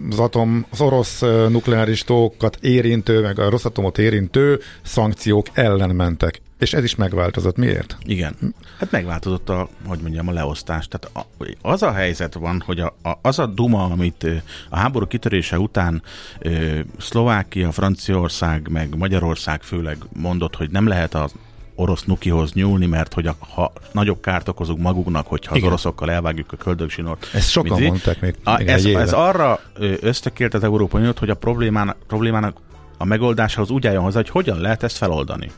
[0.09, 6.41] az, atom, az orosz nukleáris tókat érintő, meg a rossz atomot érintő szankciók ellen mentek.
[6.65, 7.57] És ez is megváltozott.
[7.57, 7.97] Miért?
[8.05, 8.35] Igen.
[8.79, 10.87] Hát megváltozott a, hogy mondjam, a leosztás.
[10.87, 11.27] Tehát
[11.61, 14.27] az a helyzet van, hogy a, a, az a duma, amit
[14.69, 16.01] a háború kitörése után
[16.39, 21.33] ö, Szlovákia, Franciaország, meg Magyarország főleg mondott, hogy nem lehet az
[21.75, 25.67] orosz nukihoz nyúlni, mert hogy a, ha nagyobb kárt okozunk maguknak, hogyha Igen.
[25.67, 27.29] az oroszokkal elvágjuk a köldögsinort.
[27.33, 28.35] Ezt sokan mit, mondták még.
[28.43, 29.59] A, ez, ez arra
[29.99, 32.57] ösztökélt az Európai Uniót, hogy a problémának, problémának
[32.97, 35.51] a megoldásához úgy álljon hozzá, hogy hogyan lehet ezt feloldani.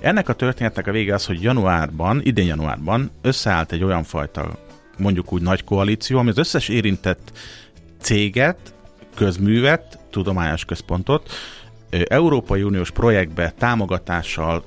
[0.00, 4.58] Ennek a történetnek a vége az, hogy januárban, idén januárban összeállt egy olyan fajta,
[4.98, 7.32] mondjuk úgy nagy koalíció, ami az összes érintett
[8.00, 8.74] céget,
[9.14, 11.30] közművet, tudományos központot,
[11.90, 14.64] Európai Uniós projektbe támogatással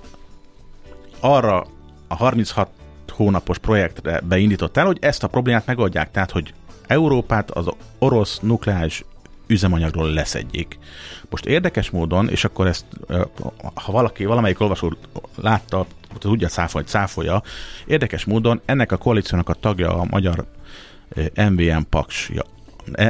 [1.20, 1.66] arra
[2.08, 2.70] a 36
[3.12, 6.12] hónapos projektre beindított el, hogy ezt a problémát megoldják.
[6.12, 6.54] Tehát, hogy
[6.88, 7.66] Európát az
[8.00, 9.04] orosz nukleáris
[9.48, 10.80] üzemanyagról leszedjék.
[11.30, 12.86] Most érdekes módon, és akkor ezt,
[13.74, 14.94] ha valaki, valamelyik olvasó
[15.36, 15.86] látta,
[16.20, 17.44] tudja cáfolni, cáfolja,
[17.86, 20.46] érdekes módon ennek a koalíciónak a tagja a magyar
[21.36, 22.32] MVM Paks,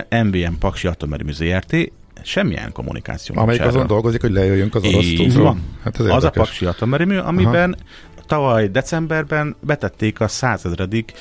[0.10, 1.92] MVM Paksi Atomerőmű ZRT,
[2.22, 3.86] semmilyen kommunikáció Amelyik azon erről.
[3.86, 5.58] dolgozik, hogy lejöjjünk az orosz tudról.
[5.84, 8.26] Hát ez az a Paksi Atomerőmű, amiben Aha.
[8.28, 11.14] tavaly decemberben betették a százezredik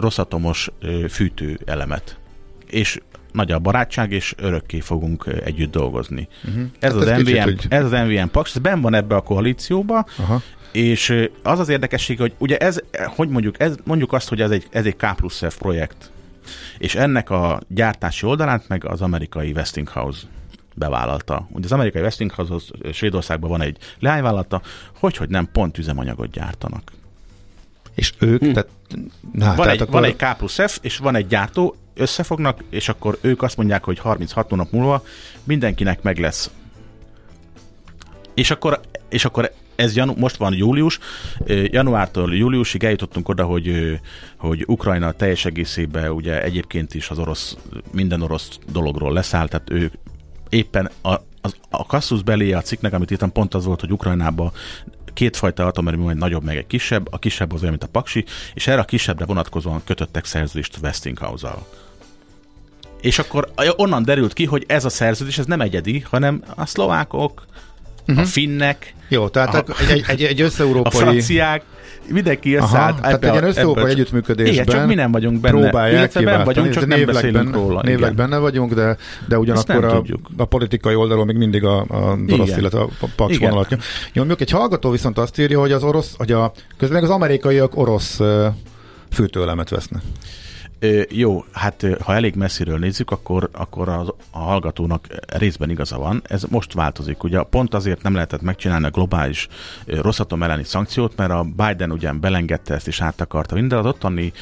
[0.00, 0.70] rosszatomos
[1.08, 2.16] fűtő elemet.
[2.66, 3.00] És
[3.34, 6.28] nagy a barátság, és örökké fogunk együtt dolgozni.
[6.44, 6.64] Uh-huh.
[6.78, 9.20] Ez, hát az ez, MVM, kicsit, ez az MVM Paks, ez ben van ebbe a
[9.20, 10.42] koalícióba, Aha.
[10.72, 14.66] és az az érdekesség, hogy ugye ez, hogy mondjuk, ez, mondjuk azt, hogy ez egy,
[14.70, 16.10] ez egy K plusz F projekt,
[16.78, 20.26] és ennek a gyártási oldalát meg az amerikai Westinghouse
[20.74, 21.48] bevállalta.
[21.50, 24.62] Ugye az amerikai Westinghouse Svédországban van egy leányvállalata,
[24.98, 26.92] hogy, hogy nem pont üzemanyagot gyártanak.
[27.94, 28.52] És ők, hm.
[28.52, 28.68] tehát...
[29.32, 30.00] Na, van, tehát egy, akkor...
[30.00, 33.84] van egy K plusz F, és van egy gyártó, összefognak, és akkor ők azt mondják,
[33.84, 35.04] hogy 36 hónap múlva
[35.44, 36.50] mindenkinek meg lesz.
[38.34, 40.98] És akkor, és akkor ez janu- most van július,
[41.46, 43.98] januártól júliusig eljutottunk oda, hogy,
[44.36, 47.56] hogy Ukrajna teljes egészében ugye egyébként is az orosz,
[47.92, 49.90] minden orosz dologról leszáll, tehát ő
[50.48, 51.12] éppen a,
[51.70, 54.52] a, kasszus belé a cikknek, amit írtam, pont az volt, hogy Ukrajnában
[55.14, 57.12] kétfajta atomerőmű, egy nagyobb, meg egy kisebb.
[57.12, 58.24] A kisebb az olyan, mint a paksi,
[58.54, 61.66] és erre a kisebbre vonatkozóan kötöttek szerződést Westinghouse-al.
[63.00, 67.44] És akkor onnan derült ki, hogy ez a szerződés ez nem egyedi, hanem a szlovákok,
[68.08, 68.24] uh-huh.
[68.24, 71.00] a finnek, jó, tehát a, egy, egy, egy összeurópai...
[71.00, 71.62] A franciák,
[72.08, 75.60] mindenki összeállt Aha, Tehát egy ilyen összeurópai együttműködésben Igen, csak mi nem vagyunk benne.
[75.60, 77.80] Próbálják Illetve vagyunk, csak nem beszélünk benne, róla.
[77.82, 78.16] Névleg igen.
[78.28, 78.96] benne vagyunk, de,
[79.28, 80.02] de ugyanakkor a,
[80.36, 83.70] a, politikai oldalról még mindig a, a orosz, illetve a paks vonalat.
[83.70, 83.78] Jó,
[84.12, 88.20] mondjuk egy hallgató viszont azt írja, hogy az orosz, hogy a, közben az amerikaiak orosz
[89.10, 90.02] fűtőelemet vesznek.
[91.10, 96.22] Jó, hát ha elég messziről nézzük, akkor, akkor az, a hallgatónak részben igaza van.
[96.24, 97.22] Ez most változik.
[97.22, 99.48] Ugye pont azért nem lehetett megcsinálni a globális
[99.86, 104.32] rosszatom elleni szankciót, mert a Biden ugyan belengedte ezt és át akarta minden, az ottani,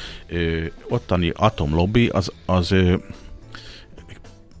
[0.89, 2.75] ottani atomlobby az, az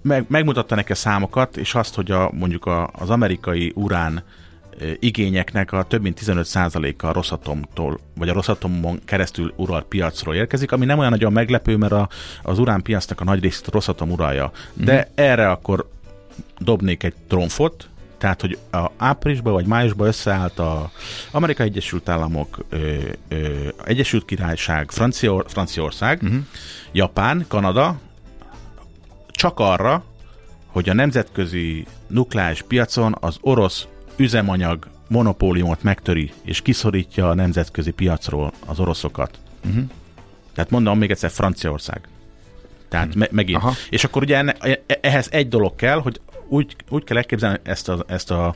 [0.01, 4.23] meg, megmutatta neki a számokat, és azt, hogy a, mondjuk a, az amerikai urán
[4.99, 10.85] igényeknek a több mint 15%-a a Rosszatomtól, vagy a Rosszatomon keresztül uralt piacról érkezik, ami
[10.85, 12.09] nem olyan nagyon meglepő, mert a,
[12.41, 14.51] az uránpiacnak a nagy részét a Rosszatom uralja.
[14.73, 15.13] De mm.
[15.15, 15.89] erre akkor
[16.57, 20.91] dobnék egy tromfot, tehát, hogy a áprilisban vagy májusban összeállt a
[21.31, 26.39] Amerikai Egyesült Államok, ö, ö, Egyesült Királyság, Francia, Franciaország, uh-huh.
[26.91, 27.99] Japán, Kanada,
[29.31, 30.03] csak arra,
[30.67, 38.53] hogy a nemzetközi nukleáris piacon az orosz üzemanyag monopóliumot megtöri, és kiszorítja a nemzetközi piacról
[38.65, 39.37] az oroszokat.
[39.65, 39.83] Uh-huh.
[40.53, 42.01] Tehát mondom még egyszer Franciaország.
[42.89, 43.21] Tehát uh-huh.
[43.21, 43.57] me- megint.
[43.57, 43.73] Aha.
[43.89, 47.89] És akkor ugye enne, e- ehhez egy dolog kell, hogy úgy, úgy kell elképzelni ezt
[47.89, 48.55] a, ezt a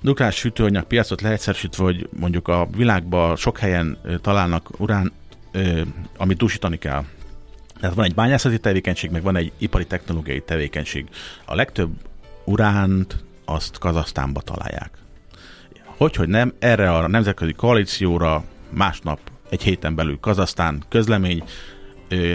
[0.00, 5.12] nukleáris fűtőanyag piacot leegyszerűsítve, hogy mondjuk a világban sok helyen találnak urán,
[6.16, 7.04] amit dúsítani kell.
[7.80, 11.08] Tehát van egy bányászati tevékenység, meg van egy ipari technológiai tevékenység.
[11.44, 11.90] A legtöbb
[12.44, 14.90] uránt azt Kazasztánba találják.
[15.84, 21.42] Hogy, hogy nem, erre a nemzetközi koalícióra másnap, egy héten belül Kazasztán közlemény,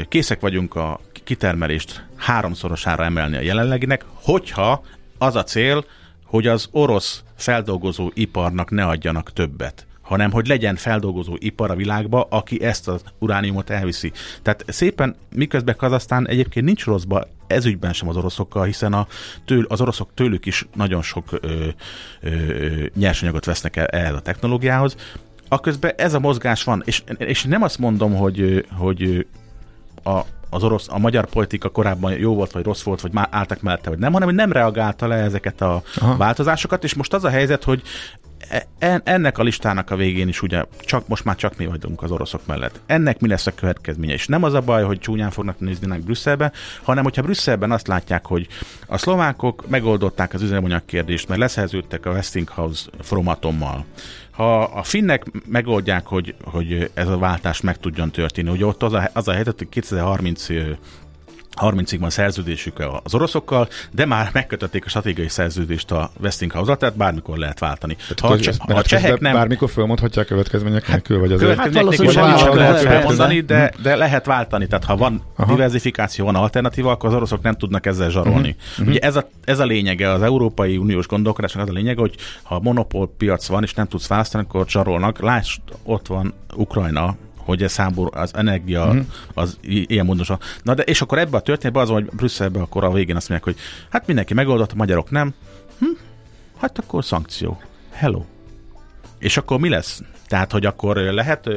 [0.07, 4.83] készek vagyunk a kitermelést háromszorosára emelni a jelenleginek, hogyha
[5.17, 5.85] az a cél,
[6.25, 12.27] hogy az orosz feldolgozó iparnak ne adjanak többet hanem hogy legyen feldolgozó ipar a világba,
[12.29, 14.11] aki ezt az urániumot elviszi.
[14.41, 19.07] Tehát szépen, miközben Kazasztán egyébként nincs rosszba ezügyben sem az oroszokkal, hiszen a,
[19.45, 21.67] től, az oroszok tőlük is nagyon sok ö,
[22.21, 24.95] ö, nyersanyagot vesznek el ehhez a technológiához,
[25.47, 29.27] aközben ez a mozgás van, és, és nem azt mondom, hogy, hogy
[30.03, 33.61] a, az orosz, a magyar politika korábban jó volt, vagy rossz volt, vagy már álltak
[33.61, 36.17] mellette, vagy nem, hanem hogy nem reagálta le ezeket a Aha.
[36.17, 37.81] változásokat, és most az a helyzet, hogy
[39.03, 42.45] ennek a listának a végén is ugye csak, most már csak mi vagyunk az oroszok
[42.45, 42.81] mellett.
[42.85, 44.13] Ennek mi lesz a következménye?
[44.13, 46.51] És nem az a baj, hogy csúnyán fognak nézni Brüsszelbe,
[46.83, 48.47] hanem hogyha Brüsszelben azt látják, hogy
[48.87, 53.85] a szlovákok megoldották az üzemanyag kérdést, mert leszerződtek a Westinghouse fromatommal.
[54.31, 58.93] Ha a finnek megoldják, hogy, hogy ez a váltás meg tudjon történni, ugye ott az
[58.93, 60.47] a, az a helyzet, hogy 2030
[61.61, 67.37] 30-ig van szerződésük az oroszokkal, de már megkötötték a stratégiai szerződést a Westinghouse-al, tehát bármikor
[67.37, 67.95] lehet váltani.
[67.95, 69.33] Tehát ha, a, cse- ha a csehek nem...
[69.33, 71.49] Bármikor felmondhatják következmények nélkül, vagy azért?
[71.49, 74.67] Következmények nélkül semmit sem lehet felmondani, de, de lehet váltani.
[74.67, 75.51] Tehát ha van Aha.
[75.51, 78.55] diversifikáció, van alternatíva, akkor az oroszok nem tudnak ezzel zsarolni.
[78.71, 78.87] Uh-huh.
[78.87, 82.59] Ugye ez a, ez a lényege, az Európai Uniós gondolkodásnak az a lényege, hogy ha
[82.59, 85.19] monopól piac van, és nem tudsz választani, akkor zsarolnak.
[85.19, 88.99] Lásd, ott van Ukrajna, hogy ez számból az energia mm.
[89.33, 90.39] az ilyen módon.
[90.63, 93.55] Na de és akkor ebbe a történetben az, hogy Brüsszelbe akkor a végén azt mondják,
[93.55, 95.33] hogy hát mindenki megoldott, a magyarok nem.
[95.79, 95.85] Hm?
[96.57, 97.61] Hát akkor szankció.
[97.91, 98.23] Hello.
[99.23, 100.01] És akkor mi lesz?
[100.27, 101.49] Tehát, hogy akkor lehet,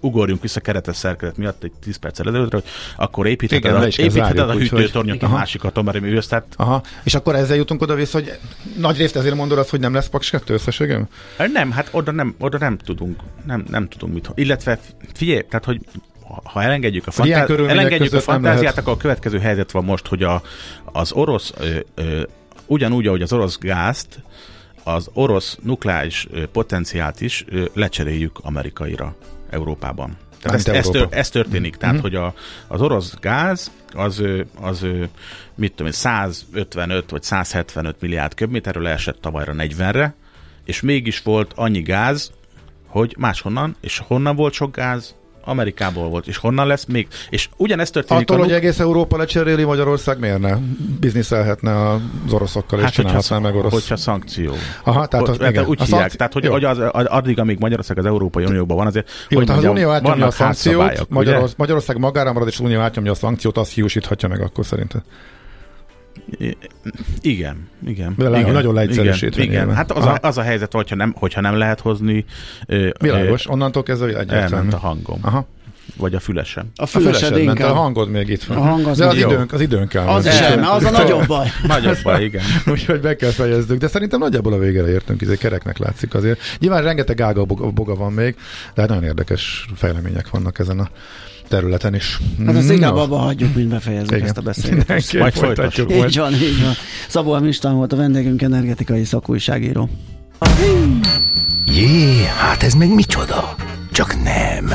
[0.00, 2.64] ugorjunk vissza keretes szerkezet miatt egy 10 perccel ezelőtt, hogy
[2.96, 6.26] akkor építheted, a, építheted a hűtőtornyot a másik atomerőműhöz.
[6.26, 6.44] Tehát...
[6.56, 6.82] Aha.
[7.02, 8.38] És akkor ezzel jutunk oda vissza, hogy
[8.76, 11.08] nagy részt ezért mondod azt, hogy nem lesz Paks 2 összességem?
[11.52, 14.30] Nem, hát oda nem, oda nem tudunk, nem, nem tudunk mit.
[14.34, 14.78] Illetve
[15.14, 15.80] figyelj, tehát, hogy
[16.44, 20.42] ha elengedjük a, fantá- elengedjük a fantáziát, akkor a következő helyzet van most, hogy a,
[20.84, 22.22] az orosz ö, ö,
[22.66, 24.22] ugyanúgy, ahogy az orosz gázt
[24.82, 29.14] az orosz nukleáris potenciált is lecseréljük amerikaira
[29.50, 30.16] Európában.
[30.40, 31.70] Tehát ez, ez, tör, ez történik.
[31.70, 31.78] Mm-hmm.
[31.78, 32.02] Tehát, mhm.
[32.02, 32.34] hogy a,
[32.66, 34.22] az orosz gáz az,
[34.60, 34.86] az
[35.54, 40.14] mit tudom 155 vagy 175 milliárd köbméterről leesett tavalyra 40-re,
[40.64, 42.32] és mégis volt annyi gáz,
[42.86, 45.14] hogy máshonnan, és honnan volt sok gáz?
[45.44, 47.08] Amerikából volt, és honnan lesz még?
[47.30, 48.22] És ugyanezt történik.
[48.22, 48.44] Attól, a...
[48.44, 50.56] hogy egész Európa lecseréli Magyarország, miért ne?
[51.00, 53.72] Bizniszelhetne az oroszokkal, és hát, csinálhatná meg orosz.
[53.72, 54.54] Hogyha szankció.
[54.84, 55.64] Aha, tehát az, igen.
[55.64, 56.16] Úgy a hívják, szankci...
[56.16, 59.70] tehát hogy, hogy az, addig, amíg Magyarország az Európai Unióban van, azért Jó, hogy mondjam,
[59.72, 63.58] az Unió átnyomja a szankciót, Magyarország, Magyarország magára marad, és az Unió átnyomja a szankciót,
[63.58, 65.02] azt hiúsíthatja meg akkor szerintem.
[67.20, 68.14] Igen, igen.
[68.16, 69.42] De igen, nagyon leegyszerűsítve.
[69.42, 69.74] Igen, igen.
[69.74, 72.24] hát az a, az a helyzet, hogyha nem, hogyha nem lehet hozni.
[73.00, 74.54] Világos, ö, onnantól kezdve egyértelmű.
[74.54, 75.18] Elment a hangom.
[75.22, 75.46] Aha.
[75.96, 76.66] Vagy a fülesem.
[76.76, 78.56] A fülesed, a fülesed ment, a hangod még itt van.
[78.56, 80.06] A hang az De az időnk, az időnk kell.
[80.06, 81.46] Az sem, az a nagyobb baj.
[81.66, 82.42] nagyobb baj, igen.
[82.66, 83.80] Úgyhogy be kell fejeznünk.
[83.80, 86.40] De szerintem nagyjából a végére értünk, ez egy kereknek látszik azért.
[86.58, 88.36] Nyilván rengeteg ága boga van még,
[88.74, 90.88] de nagyon érdekes fejlemények vannak ezen a
[91.50, 92.18] területen is.
[92.46, 94.24] Hát az inkább abba hagyjuk, mint befejezzük Igen.
[94.24, 95.18] ezt a beszélgetést.
[95.18, 95.92] Majd folytatjuk.
[95.92, 96.72] Így van, így van.
[97.08, 99.88] Szabó Mistán volt a vendégünk, energetikai szakújságíró.
[101.66, 103.54] Jé, hát ez meg micsoda?
[103.92, 104.66] Csak nem.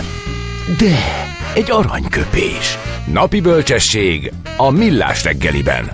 [0.77, 0.95] De,
[1.53, 2.77] egy aranyköpés.
[3.13, 5.91] Napi bölcsesség a millás reggeliben.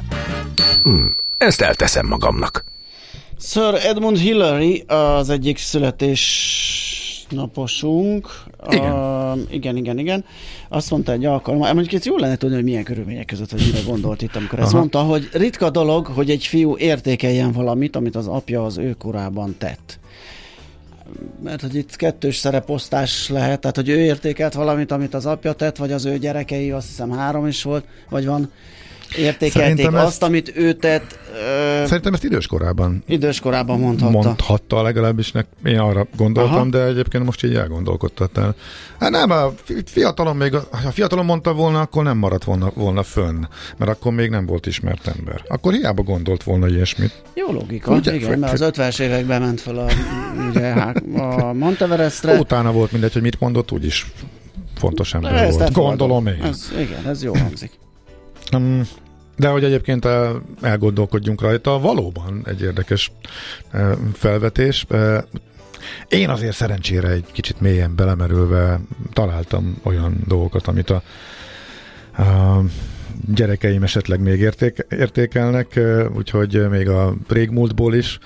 [0.84, 1.06] Hm,
[1.38, 2.63] ezt elteszem magamnak.
[3.39, 6.22] Sir Edmund Hillary az egyik születés
[7.32, 8.30] naposunk.
[8.70, 8.94] Igen.
[8.94, 10.26] Uh, igen, igen, igen.
[10.70, 13.86] Azt mondta egy alkalommal, mondjuk itt jól lenne tudni, hogy milyen körülmények között, hogy mire
[13.88, 14.67] gondolt itt, amikor Aha.
[14.67, 18.96] ezt mondta, hogy ritka dolog, hogy egy fiú értékeljen valamit, amit az apja az ő
[19.00, 20.00] korában tett
[21.44, 25.78] mert hogy itt kettős szereposztás lehet, tehát hogy ő értékelt valamit, amit az apja tett,
[25.78, 28.52] vagy az ő gyerekei, azt hiszem három is volt, vagy van,
[29.17, 31.19] értékelték Szerintem azt, ezt, amit ő tett.
[31.34, 33.04] Ö, Szerintem ezt időskorában.
[33.08, 34.12] Időskorában mondhatta.
[34.12, 36.65] Mondhatta legalábbis, nek, én arra gondoltam, Aha.
[36.65, 38.56] de egyébként most így elgondolkodtattál.
[39.00, 39.54] Hát nem, a
[39.86, 43.43] fiatalon még, ha fiatalon mondta volna, akkor nem maradt volna, volna fönn,
[43.78, 45.43] mert akkor még nem volt ismert ember.
[45.47, 47.21] Akkor hiába gondolt volna ilyesmit.
[47.34, 49.88] Jó logika, ugye, igen, mert az 50-es években ment fel a,
[50.50, 52.39] ugye, hát, a Monteverestre.
[52.39, 54.12] Utána volt mindegy, hogy mit mondott, úgyis
[54.78, 55.71] fontos ember volt.
[55.71, 56.41] Gondolom én.
[56.43, 57.71] Ez, igen, ez jó hangzik.
[59.38, 60.08] De hogy egyébként
[60.62, 63.12] elgondolkodjunk rajta, valóban egy érdekes
[64.14, 64.86] felvetés.
[66.08, 68.80] Én azért szerencsére egy kicsit mélyen belemerülve
[69.14, 71.04] találtam olyan dolgokat, amit a,
[72.22, 72.62] a
[73.34, 75.80] gyerekeim esetleg még érték, értékelnek,
[76.16, 78.20] úgyhogy még a régmúltból is.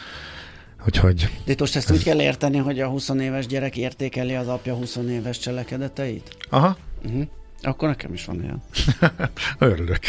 [0.85, 1.29] Úgyhogy...
[1.45, 4.73] De itt most ezt úgy kell érteni, hogy a 20 éves gyerek értékeli az apja
[4.73, 6.37] 20 éves cselekedeteit?
[6.49, 6.77] Aha.
[7.05, 7.27] Uh-huh.
[7.65, 8.63] Akkor nekem is van ilyen.
[9.71, 9.99] Örülök.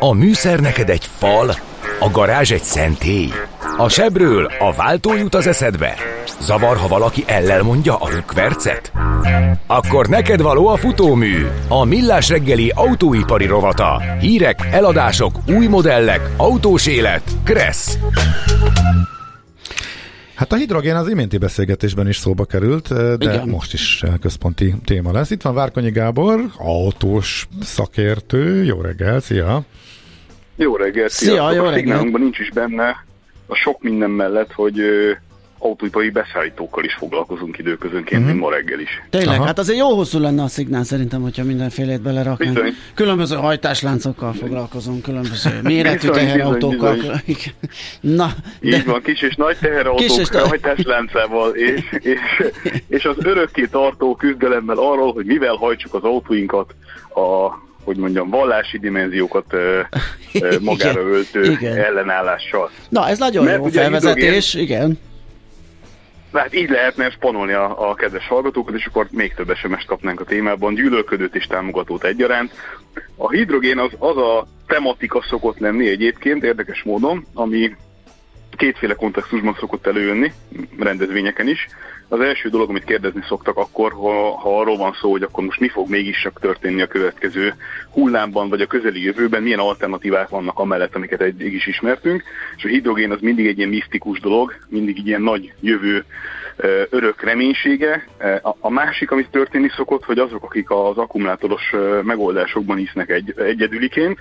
[0.00, 1.54] A műszer neked egy fal,
[2.00, 3.32] a garázs egy szentély.
[3.76, 5.94] A sebről a váltó jut az eszedbe.
[6.40, 8.92] Zavar, ha valaki ellel mondja a rükvercet?
[9.66, 14.02] Akkor neked való a futómű, a millás reggeli autóipari rovata.
[14.20, 17.22] Hírek, eladások, új modellek, autós élet.
[17.44, 17.98] Kressz.
[20.40, 23.48] Hát a hidrogén az iménti beszélgetésben is szóba került, de Igen.
[23.48, 25.30] most is központi téma lesz.
[25.30, 28.64] Itt van Várkonyi Gábor, autós szakértő.
[28.64, 29.62] Jó reggel, szia!
[30.56, 31.30] Jó reggel, szia!
[31.30, 32.02] szia jó reggel.
[32.02, 33.04] nincs is benne
[33.46, 34.80] a sok minden mellett, hogy
[35.62, 38.26] autóipari beszállítókkal is foglalkozunk időközönként, uh-huh.
[38.26, 39.02] mint ma reggel is.
[39.10, 39.44] Tényleg, Aha.
[39.44, 42.54] hát azért jó hosszú lenne a szignál szerintem, hogyha mindenfélét beleraknánk.
[42.54, 42.74] Bizony.
[42.94, 46.94] Különböző hajtásláncokkal foglalkozunk, különböző méretű bizony, teherautókkal.
[46.94, 47.52] Bizony, bizony.
[48.00, 48.76] Na, de...
[48.76, 52.18] Így van, kis és nagy teherautók kis és hajtásláncával, és, és,
[52.88, 56.74] és az örökké tartó küzdelemmel arról, hogy mivel hajtsuk az autóinkat
[57.14, 59.80] a hogy mondjam, vallási dimenziókat ö,
[60.40, 61.76] ö, magára öltő igen.
[61.76, 62.70] ellenállással.
[62.88, 64.98] Na, ez nagyon Mert jó felvezetés, hidrogén,
[66.30, 66.42] igen.
[66.42, 70.24] Hát így lehetne spanolni a, a kedves hallgatókat, és akkor még több sms kapnánk a
[70.24, 72.52] témában, gyűlölködőt és támogatót egyaránt.
[73.16, 77.76] A hidrogén az, az a tematika szokott lenni egyébként, érdekes módon, ami
[78.56, 80.32] kétféle kontextusban szokott előjönni,
[80.78, 81.68] rendezvényeken is.
[82.12, 85.60] Az első dolog, amit kérdezni szoktak akkor, ha, ha arról van szó, hogy akkor most
[85.60, 87.54] mi fog mégis csak történni a következő
[87.92, 92.22] hullámban, vagy a közeli jövőben, milyen alternatívák vannak amellett, amiket eddig is ismertünk.
[92.56, 96.04] És a hidrogén az mindig egy ilyen misztikus dolog, mindig egy ilyen nagy jövő
[96.90, 98.08] örök reménysége.
[98.60, 104.18] A, másik, amit történni szokott, hogy azok, akik az akkumulátoros megoldásokban hisznek egy, egyedüliként,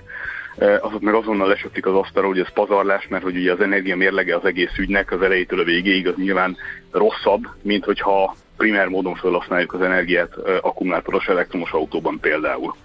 [0.82, 4.36] azok meg azonnal lesöptik az asztalra, hogy ez pazarlás, mert hogy ugye az energia mérlege
[4.36, 6.58] az egész ügynek az elejétől a végéig az nyilván
[6.92, 12.76] rosszabb, mint hogyha primer módon felhasználjuk az energiát akkumulátoros elektromos autóban például.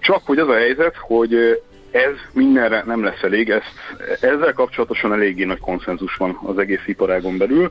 [0.00, 1.34] Csak hogy az a helyzet, hogy
[1.90, 3.74] ez mindenre nem lesz elég, ezt,
[4.20, 7.70] ezzel kapcsolatosan eléggé nagy konszenzus van az egész iparágon belül,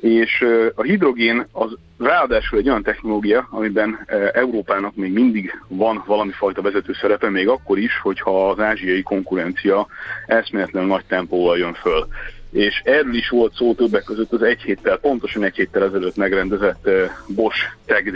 [0.00, 6.62] és a hidrogén az ráadásul egy olyan technológia, amiben Európának még mindig van valami fajta
[6.62, 9.86] vezető szerepe, még akkor is, hogyha az ázsiai konkurencia
[10.26, 12.06] eszméletlenül nagy tempóval jön föl
[12.52, 16.88] és erről is volt szó többek között az egy héttel, pontosan egy héttel ezelőtt megrendezett
[17.26, 18.12] Bosch Tech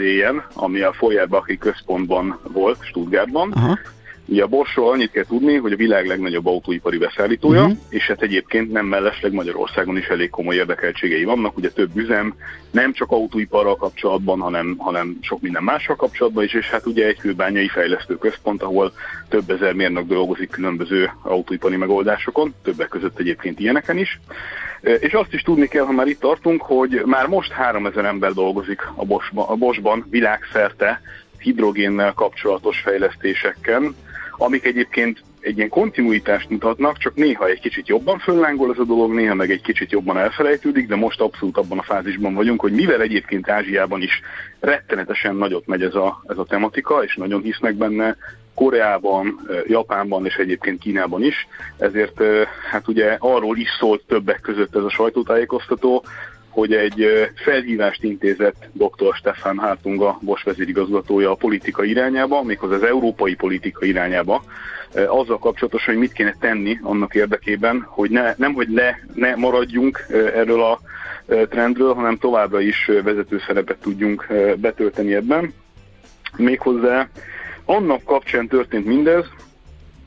[0.53, 3.77] ami a Feuerbach központban volt, Stuttgartban, Aha.
[4.29, 7.77] Ugye a Borsról annyit kell tudni, hogy a világ legnagyobb autóipari beszállítója, uh-huh.
[7.89, 12.35] és hát egyébként nem mellesleg Magyarországon is elég komoly érdekeltségei vannak, ugye több üzem,
[12.71, 17.19] nem csak autóiparral kapcsolatban, hanem, hanem sok minden mással kapcsolatban is, és hát ugye egy
[17.19, 18.93] hőbányai fejlesztő központ, ahol
[19.29, 24.19] több ezer mérnök dolgozik különböző autóipari megoldásokon, többek között egyébként ilyeneken is.
[24.81, 28.81] És azt is tudni kell, ha már itt tartunk, hogy már most 3000 ember dolgozik
[28.95, 31.01] a Boschban, a Boschban világszerte
[31.37, 33.95] hidrogénnel kapcsolatos fejlesztéseken,
[34.37, 39.13] amik egyébként egy ilyen kontinuitást mutatnak, csak néha egy kicsit jobban föllángol ez a dolog,
[39.13, 43.01] néha meg egy kicsit jobban elfelejtődik, de most abszolút abban a fázisban vagyunk, hogy mivel
[43.01, 44.21] egyébként Ázsiában is
[44.59, 48.15] rettenetesen nagyot megy ez a, ez a tematika, és nagyon hisznek benne,
[48.53, 51.47] Koreában, Japánban és egyébként Kínában is,
[51.77, 52.21] ezért
[52.71, 56.03] hát ugye arról is szólt többek között ez a sajtótájékoztató,
[56.57, 59.15] hogy egy felhívást intézett dr.
[59.15, 64.43] Stefan Hátung, a Bosch vezérigazgatója a politika irányába, méghozzá az európai politika irányába,
[64.93, 70.05] azzal kapcsolatosan, hogy mit kéne tenni annak érdekében, hogy ne, nem, hogy le, ne maradjunk
[70.09, 70.79] erről a
[71.49, 75.53] trendről, hanem továbbra is vezető szerepet tudjunk betölteni ebben.
[76.37, 77.09] Méghozzá
[77.65, 79.25] annak kapcsán történt mindez,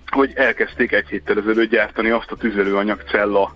[0.06, 3.54] hogy elkezdték egy héttel ezelőtt gyártani azt a tüzelőanyag cella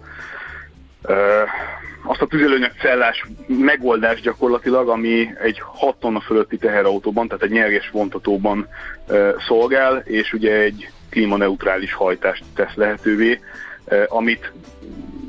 [2.06, 7.90] azt a tüzelőanyag cellás megoldás gyakorlatilag, ami egy 6 tonna fölötti teherautóban, tehát egy nyerges
[7.90, 8.68] vontatóban
[9.46, 13.40] szolgál, és ugye egy klímaneutrális hajtást tesz lehetővé,
[14.08, 14.52] amit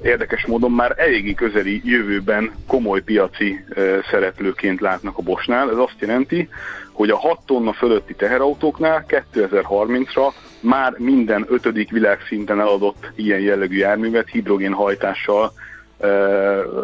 [0.03, 3.65] érdekes módon már eléggé közeli jövőben komoly piaci
[4.11, 5.69] szereplőként látnak a Bosnál.
[5.69, 6.49] Ez azt jelenti,
[6.91, 14.29] hogy a 6 tonna fölötti teherautóknál 2030-ra már minden ötödik világszinten eladott ilyen jellegű járművet
[14.29, 15.53] hidrogénhajtással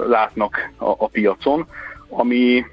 [0.07, 1.67] látnak a, a piacon,
[2.09, 2.65] ami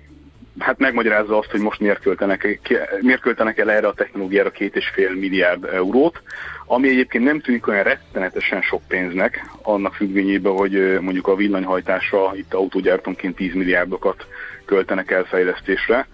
[0.59, 2.61] hát megmagyarázza azt, hogy most miért költenek,
[3.01, 6.23] miért költenek el erre a technológiára két és fél milliárd eurót,
[6.67, 12.55] ami egyébként nem tűnik olyan rettenetesen sok pénznek, annak függvényében, hogy mondjuk a villanyhajtásra itt
[12.55, 14.27] autógyártónként 10 milliárdokat
[14.65, 16.07] költenek el fejlesztésre,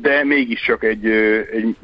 [0.00, 1.06] de mégiscsak egy,
[1.52, 1.76] egy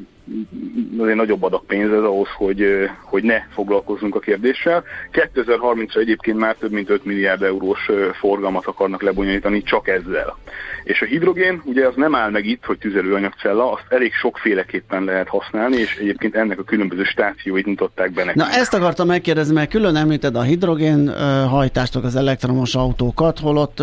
[0.99, 4.83] azért nagyobb adag pénz ez ahhoz, hogy, hogy ne foglalkozzunk a kérdéssel.
[5.11, 10.37] 2030-ra egyébként már több mint 5 milliárd eurós forgalmat akarnak lebonyolítani csak ezzel.
[10.83, 15.27] És a hidrogén ugye az nem áll meg itt, hogy tüzelőanyagcella, azt elég sokféleképpen lehet
[15.27, 18.45] használni, és egyébként ennek a különböző stációit mutatták be nekünk.
[18.45, 21.13] Na ezt akartam megkérdezni, mert külön említed a hidrogén
[21.47, 23.79] hajtást, az elektromos autókat, holott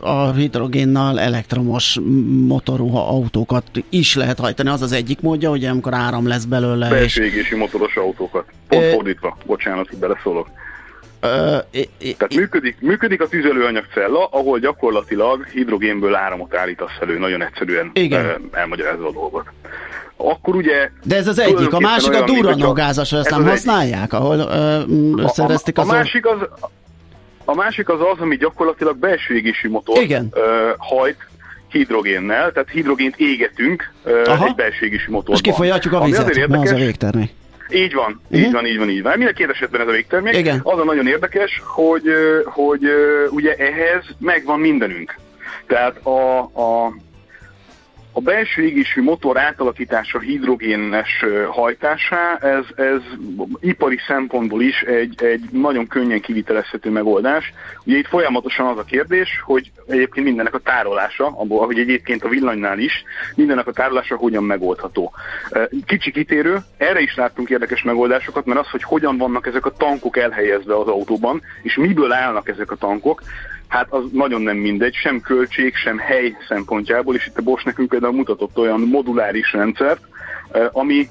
[0.00, 1.98] a hidrogénnal elektromos
[2.46, 4.68] motorú autókat is lehet hajtani.
[4.68, 6.88] Az az egyik módja, hogy amikor áram lesz belőle.
[6.88, 7.32] Belső és...
[7.32, 8.44] égési motoros autókat.
[8.68, 8.90] Pont e...
[8.90, 9.36] fordítva.
[9.46, 10.48] Bocsánat, hogy beleszólok.
[11.22, 11.30] Uh,
[12.16, 18.48] Tehát működik, működik a tüzelőanyagcella, ahol gyakorlatilag hidrogénből áramot állítasz elő, nagyon egyszerűen Igen.
[18.52, 19.46] Elmagyarázva a dolgot.
[20.16, 20.90] Akkor ugye...
[21.04, 24.12] De ez az egyik, a másik a duranogázas, ezt nem használják, egyik.
[24.12, 26.38] ahol uh, összereztik a, a, a, másik az,
[27.44, 30.32] a másik az az, ami gyakorlatilag belső égési motor Igen.
[30.34, 30.40] Uh,
[30.78, 31.28] hajt
[31.68, 33.92] hidrogénnel, tehát hidrogént égetünk
[34.24, 34.46] Aha.
[34.46, 35.34] egy belső égési motorban.
[35.34, 37.30] És kifolyatjuk a vizet, érdekes, az a végtermék.
[37.70, 38.46] Így van, uh-huh.
[38.46, 39.12] így van, így van, így van.
[39.16, 40.36] Minden két esetben ez a végtermék.
[40.36, 40.60] Igen.
[40.62, 42.02] Az a nagyon érdekes, hogy,
[42.44, 42.82] hogy
[43.30, 45.14] ugye ehhez megvan mindenünk.
[45.66, 46.94] Tehát a, a
[48.18, 53.00] a belső égésű motor átalakítása hidrogénes hajtásá, ez, ez
[53.60, 57.52] ipari szempontból is egy, egy nagyon könnyen kivitelezhető megoldás.
[57.84, 62.28] Ugye itt folyamatosan az a kérdés, hogy egyébként mindennek a tárolása, abból, ahogy egyébként a
[62.28, 63.02] villanynál is,
[63.34, 65.12] mindennek a tárolása hogyan megoldható.
[65.86, 70.16] Kicsi kitérő, erre is láttunk érdekes megoldásokat, mert az, hogy hogyan vannak ezek a tankok
[70.16, 73.22] elhelyezve az autóban, és miből állnak ezek a tankok,
[73.68, 77.88] hát az nagyon nem mindegy, sem költség, sem hely szempontjából, és itt a Bosch nekünk
[77.88, 80.00] például mutatott olyan moduláris rendszert,
[80.72, 81.08] ami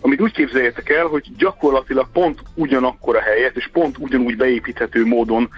[0.00, 5.48] amit úgy képzeljétek el, hogy gyakorlatilag pont ugyanakkor a helyet, és pont ugyanúgy beépíthető módon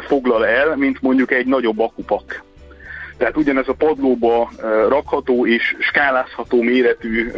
[0.00, 2.42] foglal el, mint mondjuk egy nagyobb akupak.
[3.16, 4.50] Tehát ugyanez a padlóba
[4.88, 7.30] rakható és skálázható méretű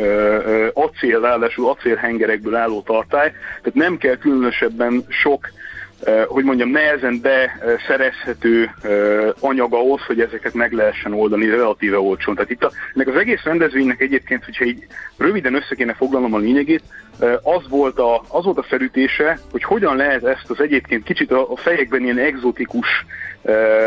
[0.72, 1.24] acél,
[1.56, 5.50] acélhengerekből álló tartály, tehát nem kell különösebben sok
[6.26, 8.70] hogy mondjam, nehezen beszerezhető
[9.40, 12.34] anyag ahhoz, hogy ezeket meg lehessen oldani relatíve olcsón.
[12.34, 14.86] Tehát itt a, ennek az egész rendezvénynek egyébként, hogyha így
[15.16, 16.82] röviden össze kéne foglalnom a lényegét,
[17.42, 21.56] az volt a, az volt a felütése, hogy hogyan lehet ezt az egyébként kicsit a,
[21.56, 23.04] fejekben ilyen exotikus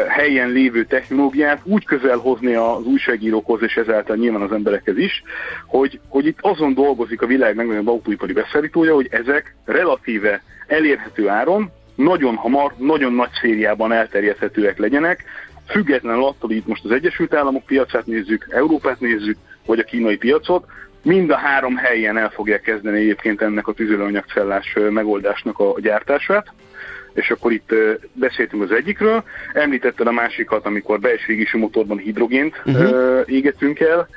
[0.07, 5.24] helyen lévő technológiát úgy közel hozni az újságírókhoz, és ezáltal nyilván az emberekhez is,
[5.66, 11.72] hogy, hogy itt azon dolgozik a világ legnagyobb autóipari beszállítója, hogy ezek relatíve elérhető áron,
[11.96, 15.24] nagyon hamar, nagyon nagy szériában elterjedhetőek legyenek,
[15.68, 20.18] függetlenül attól, hogy itt most az Egyesült Államok piacát nézzük, Európát nézzük, vagy a kínai
[20.18, 20.66] piacot,
[21.04, 26.48] mind a három helyen el fogják kezdeni egyébként ennek a tüzelőanyagcellás megoldásnak a gyártását.
[27.14, 27.74] És akkor itt
[28.14, 29.24] beszéltünk az egyikről,
[29.54, 33.24] említetted a másikat, amikor belső égési motorban hidrogént uh-huh.
[33.26, 34.08] égetünk el,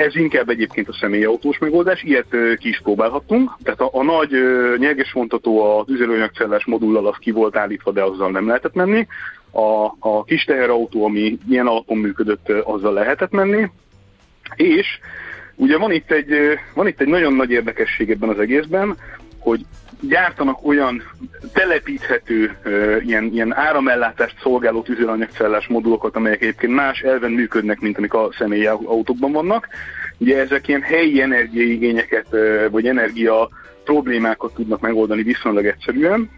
[0.00, 3.56] ez inkább egyébként a személyautós megoldás, ilyet ki is próbálhattunk.
[3.62, 4.30] Tehát a, a nagy
[4.78, 9.06] nyerges vontató a tüzelőanyagcellás modullal az ki volt állítva, de azzal nem lehetett menni.
[9.50, 13.70] A, a kis teherautó, ami ilyen alapon működött, azzal lehetett menni.
[14.54, 14.86] És
[15.56, 18.96] ugye van itt egy, van itt egy nagyon nagy érdekesség ebben az egészben,
[19.38, 19.64] hogy
[20.00, 21.02] gyártanak olyan
[21.52, 22.56] telepíthető
[23.00, 28.66] ilyen, ilyen áramellátást szolgáló tüzelőanyagcellás modulokat, amelyek egyébként más elven működnek, mint amik a személyi
[28.66, 29.68] autókban vannak.
[30.18, 32.26] Ugye ezek ilyen helyi energiaigényeket,
[32.70, 33.48] vagy energia
[33.84, 36.30] problémákat tudnak megoldani viszonylag egyszerűen,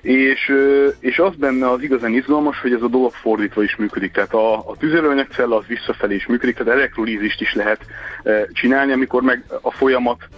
[0.00, 0.52] és,
[1.00, 4.12] és az benne az igazán izgalmas, hogy ez a dolog fordítva is működik.
[4.12, 7.80] Tehát a, a tüzelőanyagcella az visszafelé is működik, tehát elektrolízist is lehet
[8.52, 10.28] csinálni, amikor meg a folyamat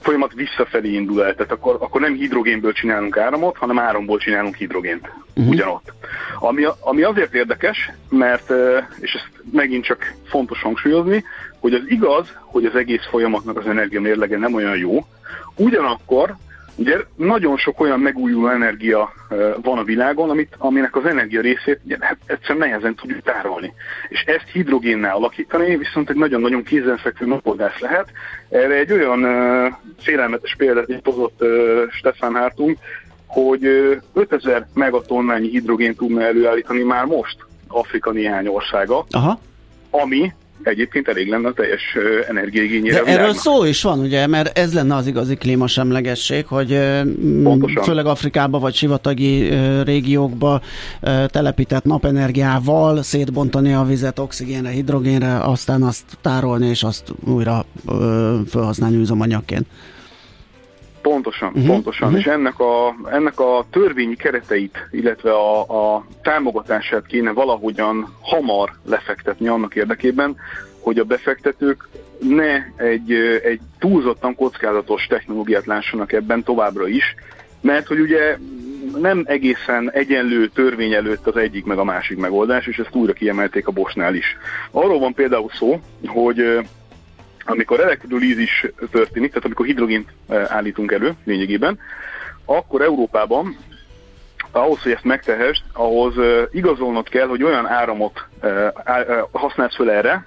[0.00, 5.10] folyamat visszafelé indul el, tehát akkor, akkor nem hidrogénből csinálunk áramot, hanem áramból csinálunk hidrogént
[5.34, 5.48] uh-huh.
[5.48, 5.92] ugyanott.
[6.38, 8.52] Ami, ami azért érdekes, mert,
[9.00, 11.24] és ezt megint csak fontos hangsúlyozni,
[11.60, 15.06] hogy az igaz, hogy az egész folyamatnak az energia mérlege nem olyan jó,
[15.56, 16.36] ugyanakkor
[16.78, 19.12] Ugye nagyon sok olyan megújuló energia
[19.62, 23.74] van a világon, amit, aminek az energia részét ugye, hát egyszerűen nehezen tudjuk tárolni.
[24.08, 28.08] És ezt hidrogénnel alakítani viszont egy nagyon-nagyon kézenfekvő megoldás lehet.
[28.48, 31.48] Erre egy olyan uh, félelmetes példát hozott uh,
[31.90, 32.76] Stefan Hartung,
[33.26, 37.36] hogy uh, 5000 megatonnányi hidrogén tudna előállítani már most
[37.68, 39.40] Afrika néhány országa, Aha.
[39.90, 40.32] ami
[40.62, 41.82] egyébként elég lenne a teljes
[42.28, 43.02] energiaigényére.
[43.02, 46.78] De erről szó is van, ugye, mert ez lenne az igazi klímasemlegesség, hogy
[47.42, 47.82] Pontosan.
[47.82, 49.50] főleg Afrikába vagy sivatagi
[49.84, 50.60] régiókba
[51.26, 57.64] telepített napenergiával szétbontani a vizet oxigénre, hidrogénre, aztán azt tárolni és azt újra
[58.46, 59.66] felhasználni üzemanyagként.
[61.02, 61.66] Pontosan, uh-huh.
[61.66, 62.08] pontosan.
[62.08, 62.22] Uh-huh.
[62.22, 65.60] És ennek a, ennek a törvényi kereteit, illetve a,
[65.94, 70.36] a támogatását kéne valahogyan hamar lefektetni annak érdekében,
[70.80, 71.88] hogy a befektetők
[72.18, 77.14] ne egy, egy túlzottan kockázatos technológiát lássanak ebben továbbra is,
[77.60, 78.38] mert hogy ugye
[79.00, 83.66] nem egészen egyenlő törvény előtt az egyik meg a másik megoldás, és ezt újra kiemelték
[83.66, 84.36] a Bosnál is.
[84.70, 86.58] Arról van például szó, hogy
[87.48, 91.78] amikor elektrolízis történik, tehát amikor hidrogént eh, állítunk elő lényegében,
[92.44, 93.56] akkor Európában
[94.50, 98.68] ahhoz, hogy ezt megtehest, ahhoz eh, igazolnod kell, hogy olyan áramot eh,
[99.32, 100.26] használsz fel erre,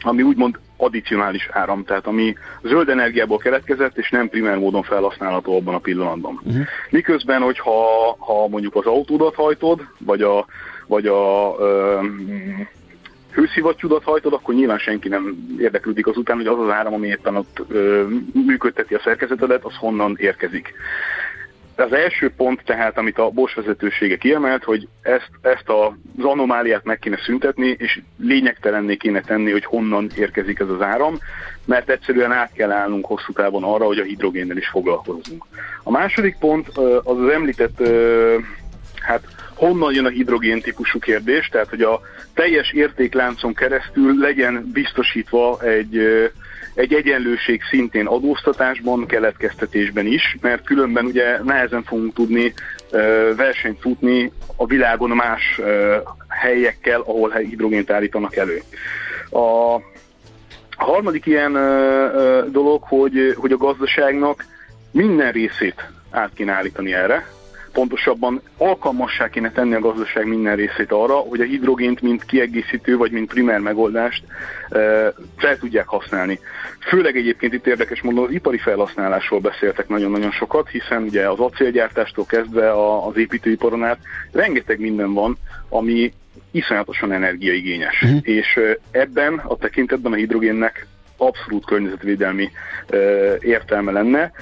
[0.00, 5.74] ami úgymond addicionális áram, tehát ami zöld energiából keletkezett, és nem primer módon felhasználható abban
[5.74, 6.40] a pillanatban.
[6.44, 6.64] Uh-huh.
[6.90, 10.46] Miközben, hogyha ha mondjuk az autódat hajtod, vagy a,
[10.86, 12.00] vagy a ö,
[13.34, 17.60] hőszivattyúdat hajtod, akkor nyilván senki nem érdeklődik azután, hogy az az áram, ami éppen ott
[17.68, 18.04] ö,
[18.46, 20.74] működteti a szerkezetedet, az honnan érkezik.
[21.76, 26.98] Az első pont tehát, amit a Bosch vezetősége kiemelt, hogy ezt, ezt az anomáliát meg
[26.98, 31.18] kéne szüntetni, és lényegtelenné kéne tenni, hogy honnan érkezik ez az áram,
[31.64, 35.44] mert egyszerűen át kell állnunk hosszú távon arra, hogy a hidrogénnel is foglalkozunk.
[35.82, 37.88] A második pont az az említett
[39.00, 42.00] hát honnan jön a hidrogén típusú kérdés, tehát hogy a
[42.34, 45.98] teljes értékláncon keresztül legyen biztosítva egy,
[46.74, 52.54] egy egyenlőség szintén adóztatásban, keletkeztetésben is, mert különben ugye nehezen fogunk tudni
[53.36, 55.60] versenyt futni a világon más
[56.28, 58.62] helyekkel, ahol hidrogént állítanak elő.
[59.30, 59.80] A
[60.76, 61.52] a harmadik ilyen
[62.50, 64.44] dolog, hogy, hogy a gazdaságnak
[64.90, 67.26] minden részét át kéne állítani erre,
[67.74, 73.10] pontosabban alkalmassá kéne tenni a gazdaság minden részét arra, hogy a hidrogént mint kiegészítő vagy
[73.10, 74.24] mint primer megoldást
[75.36, 76.38] fel tudják használni.
[76.88, 82.24] Főleg egyébként itt érdekes módon az ipari felhasználásról beszéltek nagyon-nagyon sokat, hiszen ugye az acélgyártástól
[82.26, 82.72] kezdve
[83.06, 83.98] az építőiparon át
[84.32, 85.36] rengeteg minden van,
[85.68, 86.12] ami
[86.50, 88.02] iszonyatosan energiaigényes.
[88.02, 88.18] Uh-huh.
[88.22, 88.60] És
[88.90, 92.50] ebben a tekintetben a hidrogénnek abszolút környezetvédelmi
[93.38, 94.32] értelme lenne.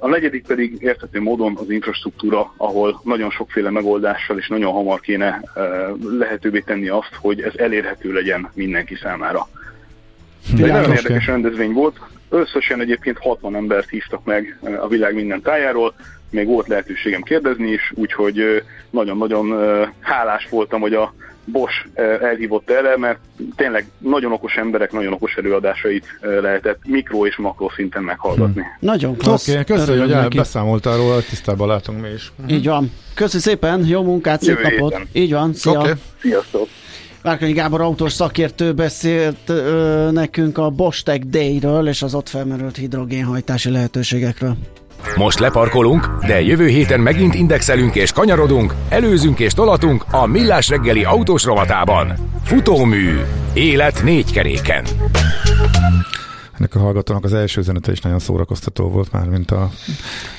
[0.00, 5.42] A negyedik pedig érthető módon az infrastruktúra, ahol nagyon sokféle megoldással és nagyon hamar kéne
[6.18, 9.48] lehetővé tenni azt, hogy ez elérhető legyen mindenki számára.
[10.52, 12.00] Egy nagyon érdekes rendezvény volt.
[12.28, 15.94] Összesen egyébként 60 embert hívtak meg a világ minden tájáról,
[16.30, 19.54] még volt lehetőségem kérdezni is, úgyhogy nagyon-nagyon
[20.00, 21.14] hálás voltam, hogy a
[21.50, 21.86] Bosch
[22.22, 23.18] elhívott erre, mert
[23.56, 28.62] tényleg nagyon okos emberek, nagyon okos előadásait lehetett mikro és makro szinten meghallgatni.
[28.62, 28.86] Hm.
[28.86, 29.48] Nagyon klassz.
[29.48, 32.32] Oké, okay, köszönjük, hogy beszámoltál róla, tisztában látunk mi is.
[32.48, 32.92] Így van.
[33.14, 35.00] Köszönjük szépen, jó munkát, szép napot.
[35.12, 35.78] Így van, szia.
[35.78, 35.92] Okay.
[36.20, 36.68] Sziasztok.
[37.22, 42.76] Várkonyi Gábor autós szakértő beszélt ö, nekünk a Bosch Tech Day-ről és az ott felmerült
[42.76, 44.56] hidrogénhajtási lehetőségekről.
[45.16, 51.04] Most leparkolunk, de jövő héten megint indexelünk és kanyarodunk, előzünk és tolatunk a Millás reggeli
[51.04, 52.14] autós rovatában.
[52.44, 53.18] Futómű.
[53.52, 54.84] Élet négy keréken.
[56.60, 59.70] Ennek a hallgatónak az első üzenete is nagyon szórakoztató volt már, mint a,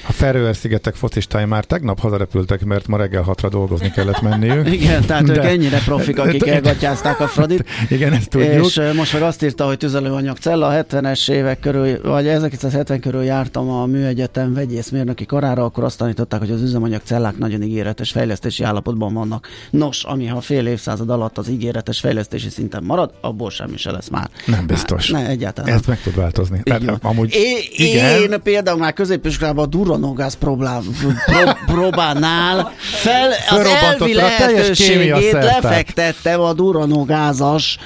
[0.08, 4.72] a Ferőer-szigetek focistái már tegnap hazarepültek, mert ma reggel hatra dolgozni kellett menniük.
[4.82, 7.66] Igen, tehát de, ők ennyire profik, akik elgatjázták a Fradit.
[7.90, 8.66] Igen, ezt tudjuk.
[8.66, 13.70] És most meg azt írta, hogy tüzelőanyag cella, 70-es évek körül, vagy 1970 körül jártam
[13.70, 19.14] a műegyetem vegyészmérnöki karára, akkor azt tanították, hogy az üzemanyag cellák nagyon ígéretes fejlesztési állapotban
[19.14, 19.48] vannak.
[19.70, 24.10] Nos, ami ha fél évszázad alatt az ígéretes fejlesztési szinten marad, abból semmi se lesz
[24.10, 24.30] már.
[24.46, 25.10] Nem biztos.
[25.10, 25.74] Ne, egyáltalán.
[25.74, 26.62] Ezt meg tud változni.
[26.64, 28.22] Tehát, amúgy, é, igen.
[28.22, 30.82] Én például már középiskolában a duranogász próbál,
[31.26, 37.78] pró, próbálnál fel az elvi lehetőségét lefektettem a duranogázas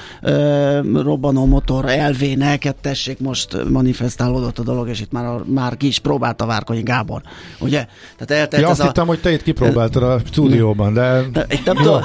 [0.94, 5.98] robbanó motor elvének, hát tessék most manifestálódott a dolog, és itt már, már ki is
[5.98, 7.22] próbálta Várkonyi Gábor.
[7.58, 7.86] Ugye?
[8.26, 11.22] Tehát ja, azt hittem, a, hogy te itt kipróbáltad a stúdióban, de...
[11.32, 12.00] de nem tudom.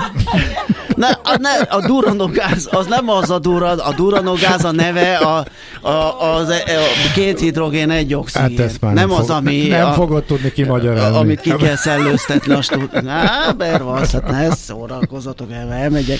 [0.95, 5.45] Ne, a, ne, a duranogáz, az nem az a duran, a duranogáz a neve, a,
[5.82, 6.64] a, az, e,
[7.09, 8.57] a két hidrogén, egy oxigén.
[8.57, 9.68] Hát ezt már nem, nem az, fog, ami...
[9.68, 11.18] Nem a, fogod tudni kimagyarázni.
[11.18, 13.03] Amit ki kell szellőztetni a stúdióban.
[13.03, 16.20] Na, bervasz, hát ne szórakozatok el, elmegyek.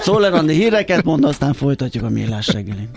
[0.00, 2.88] Szóler Andi híreket mond, aztán folytatjuk a millás reggelin.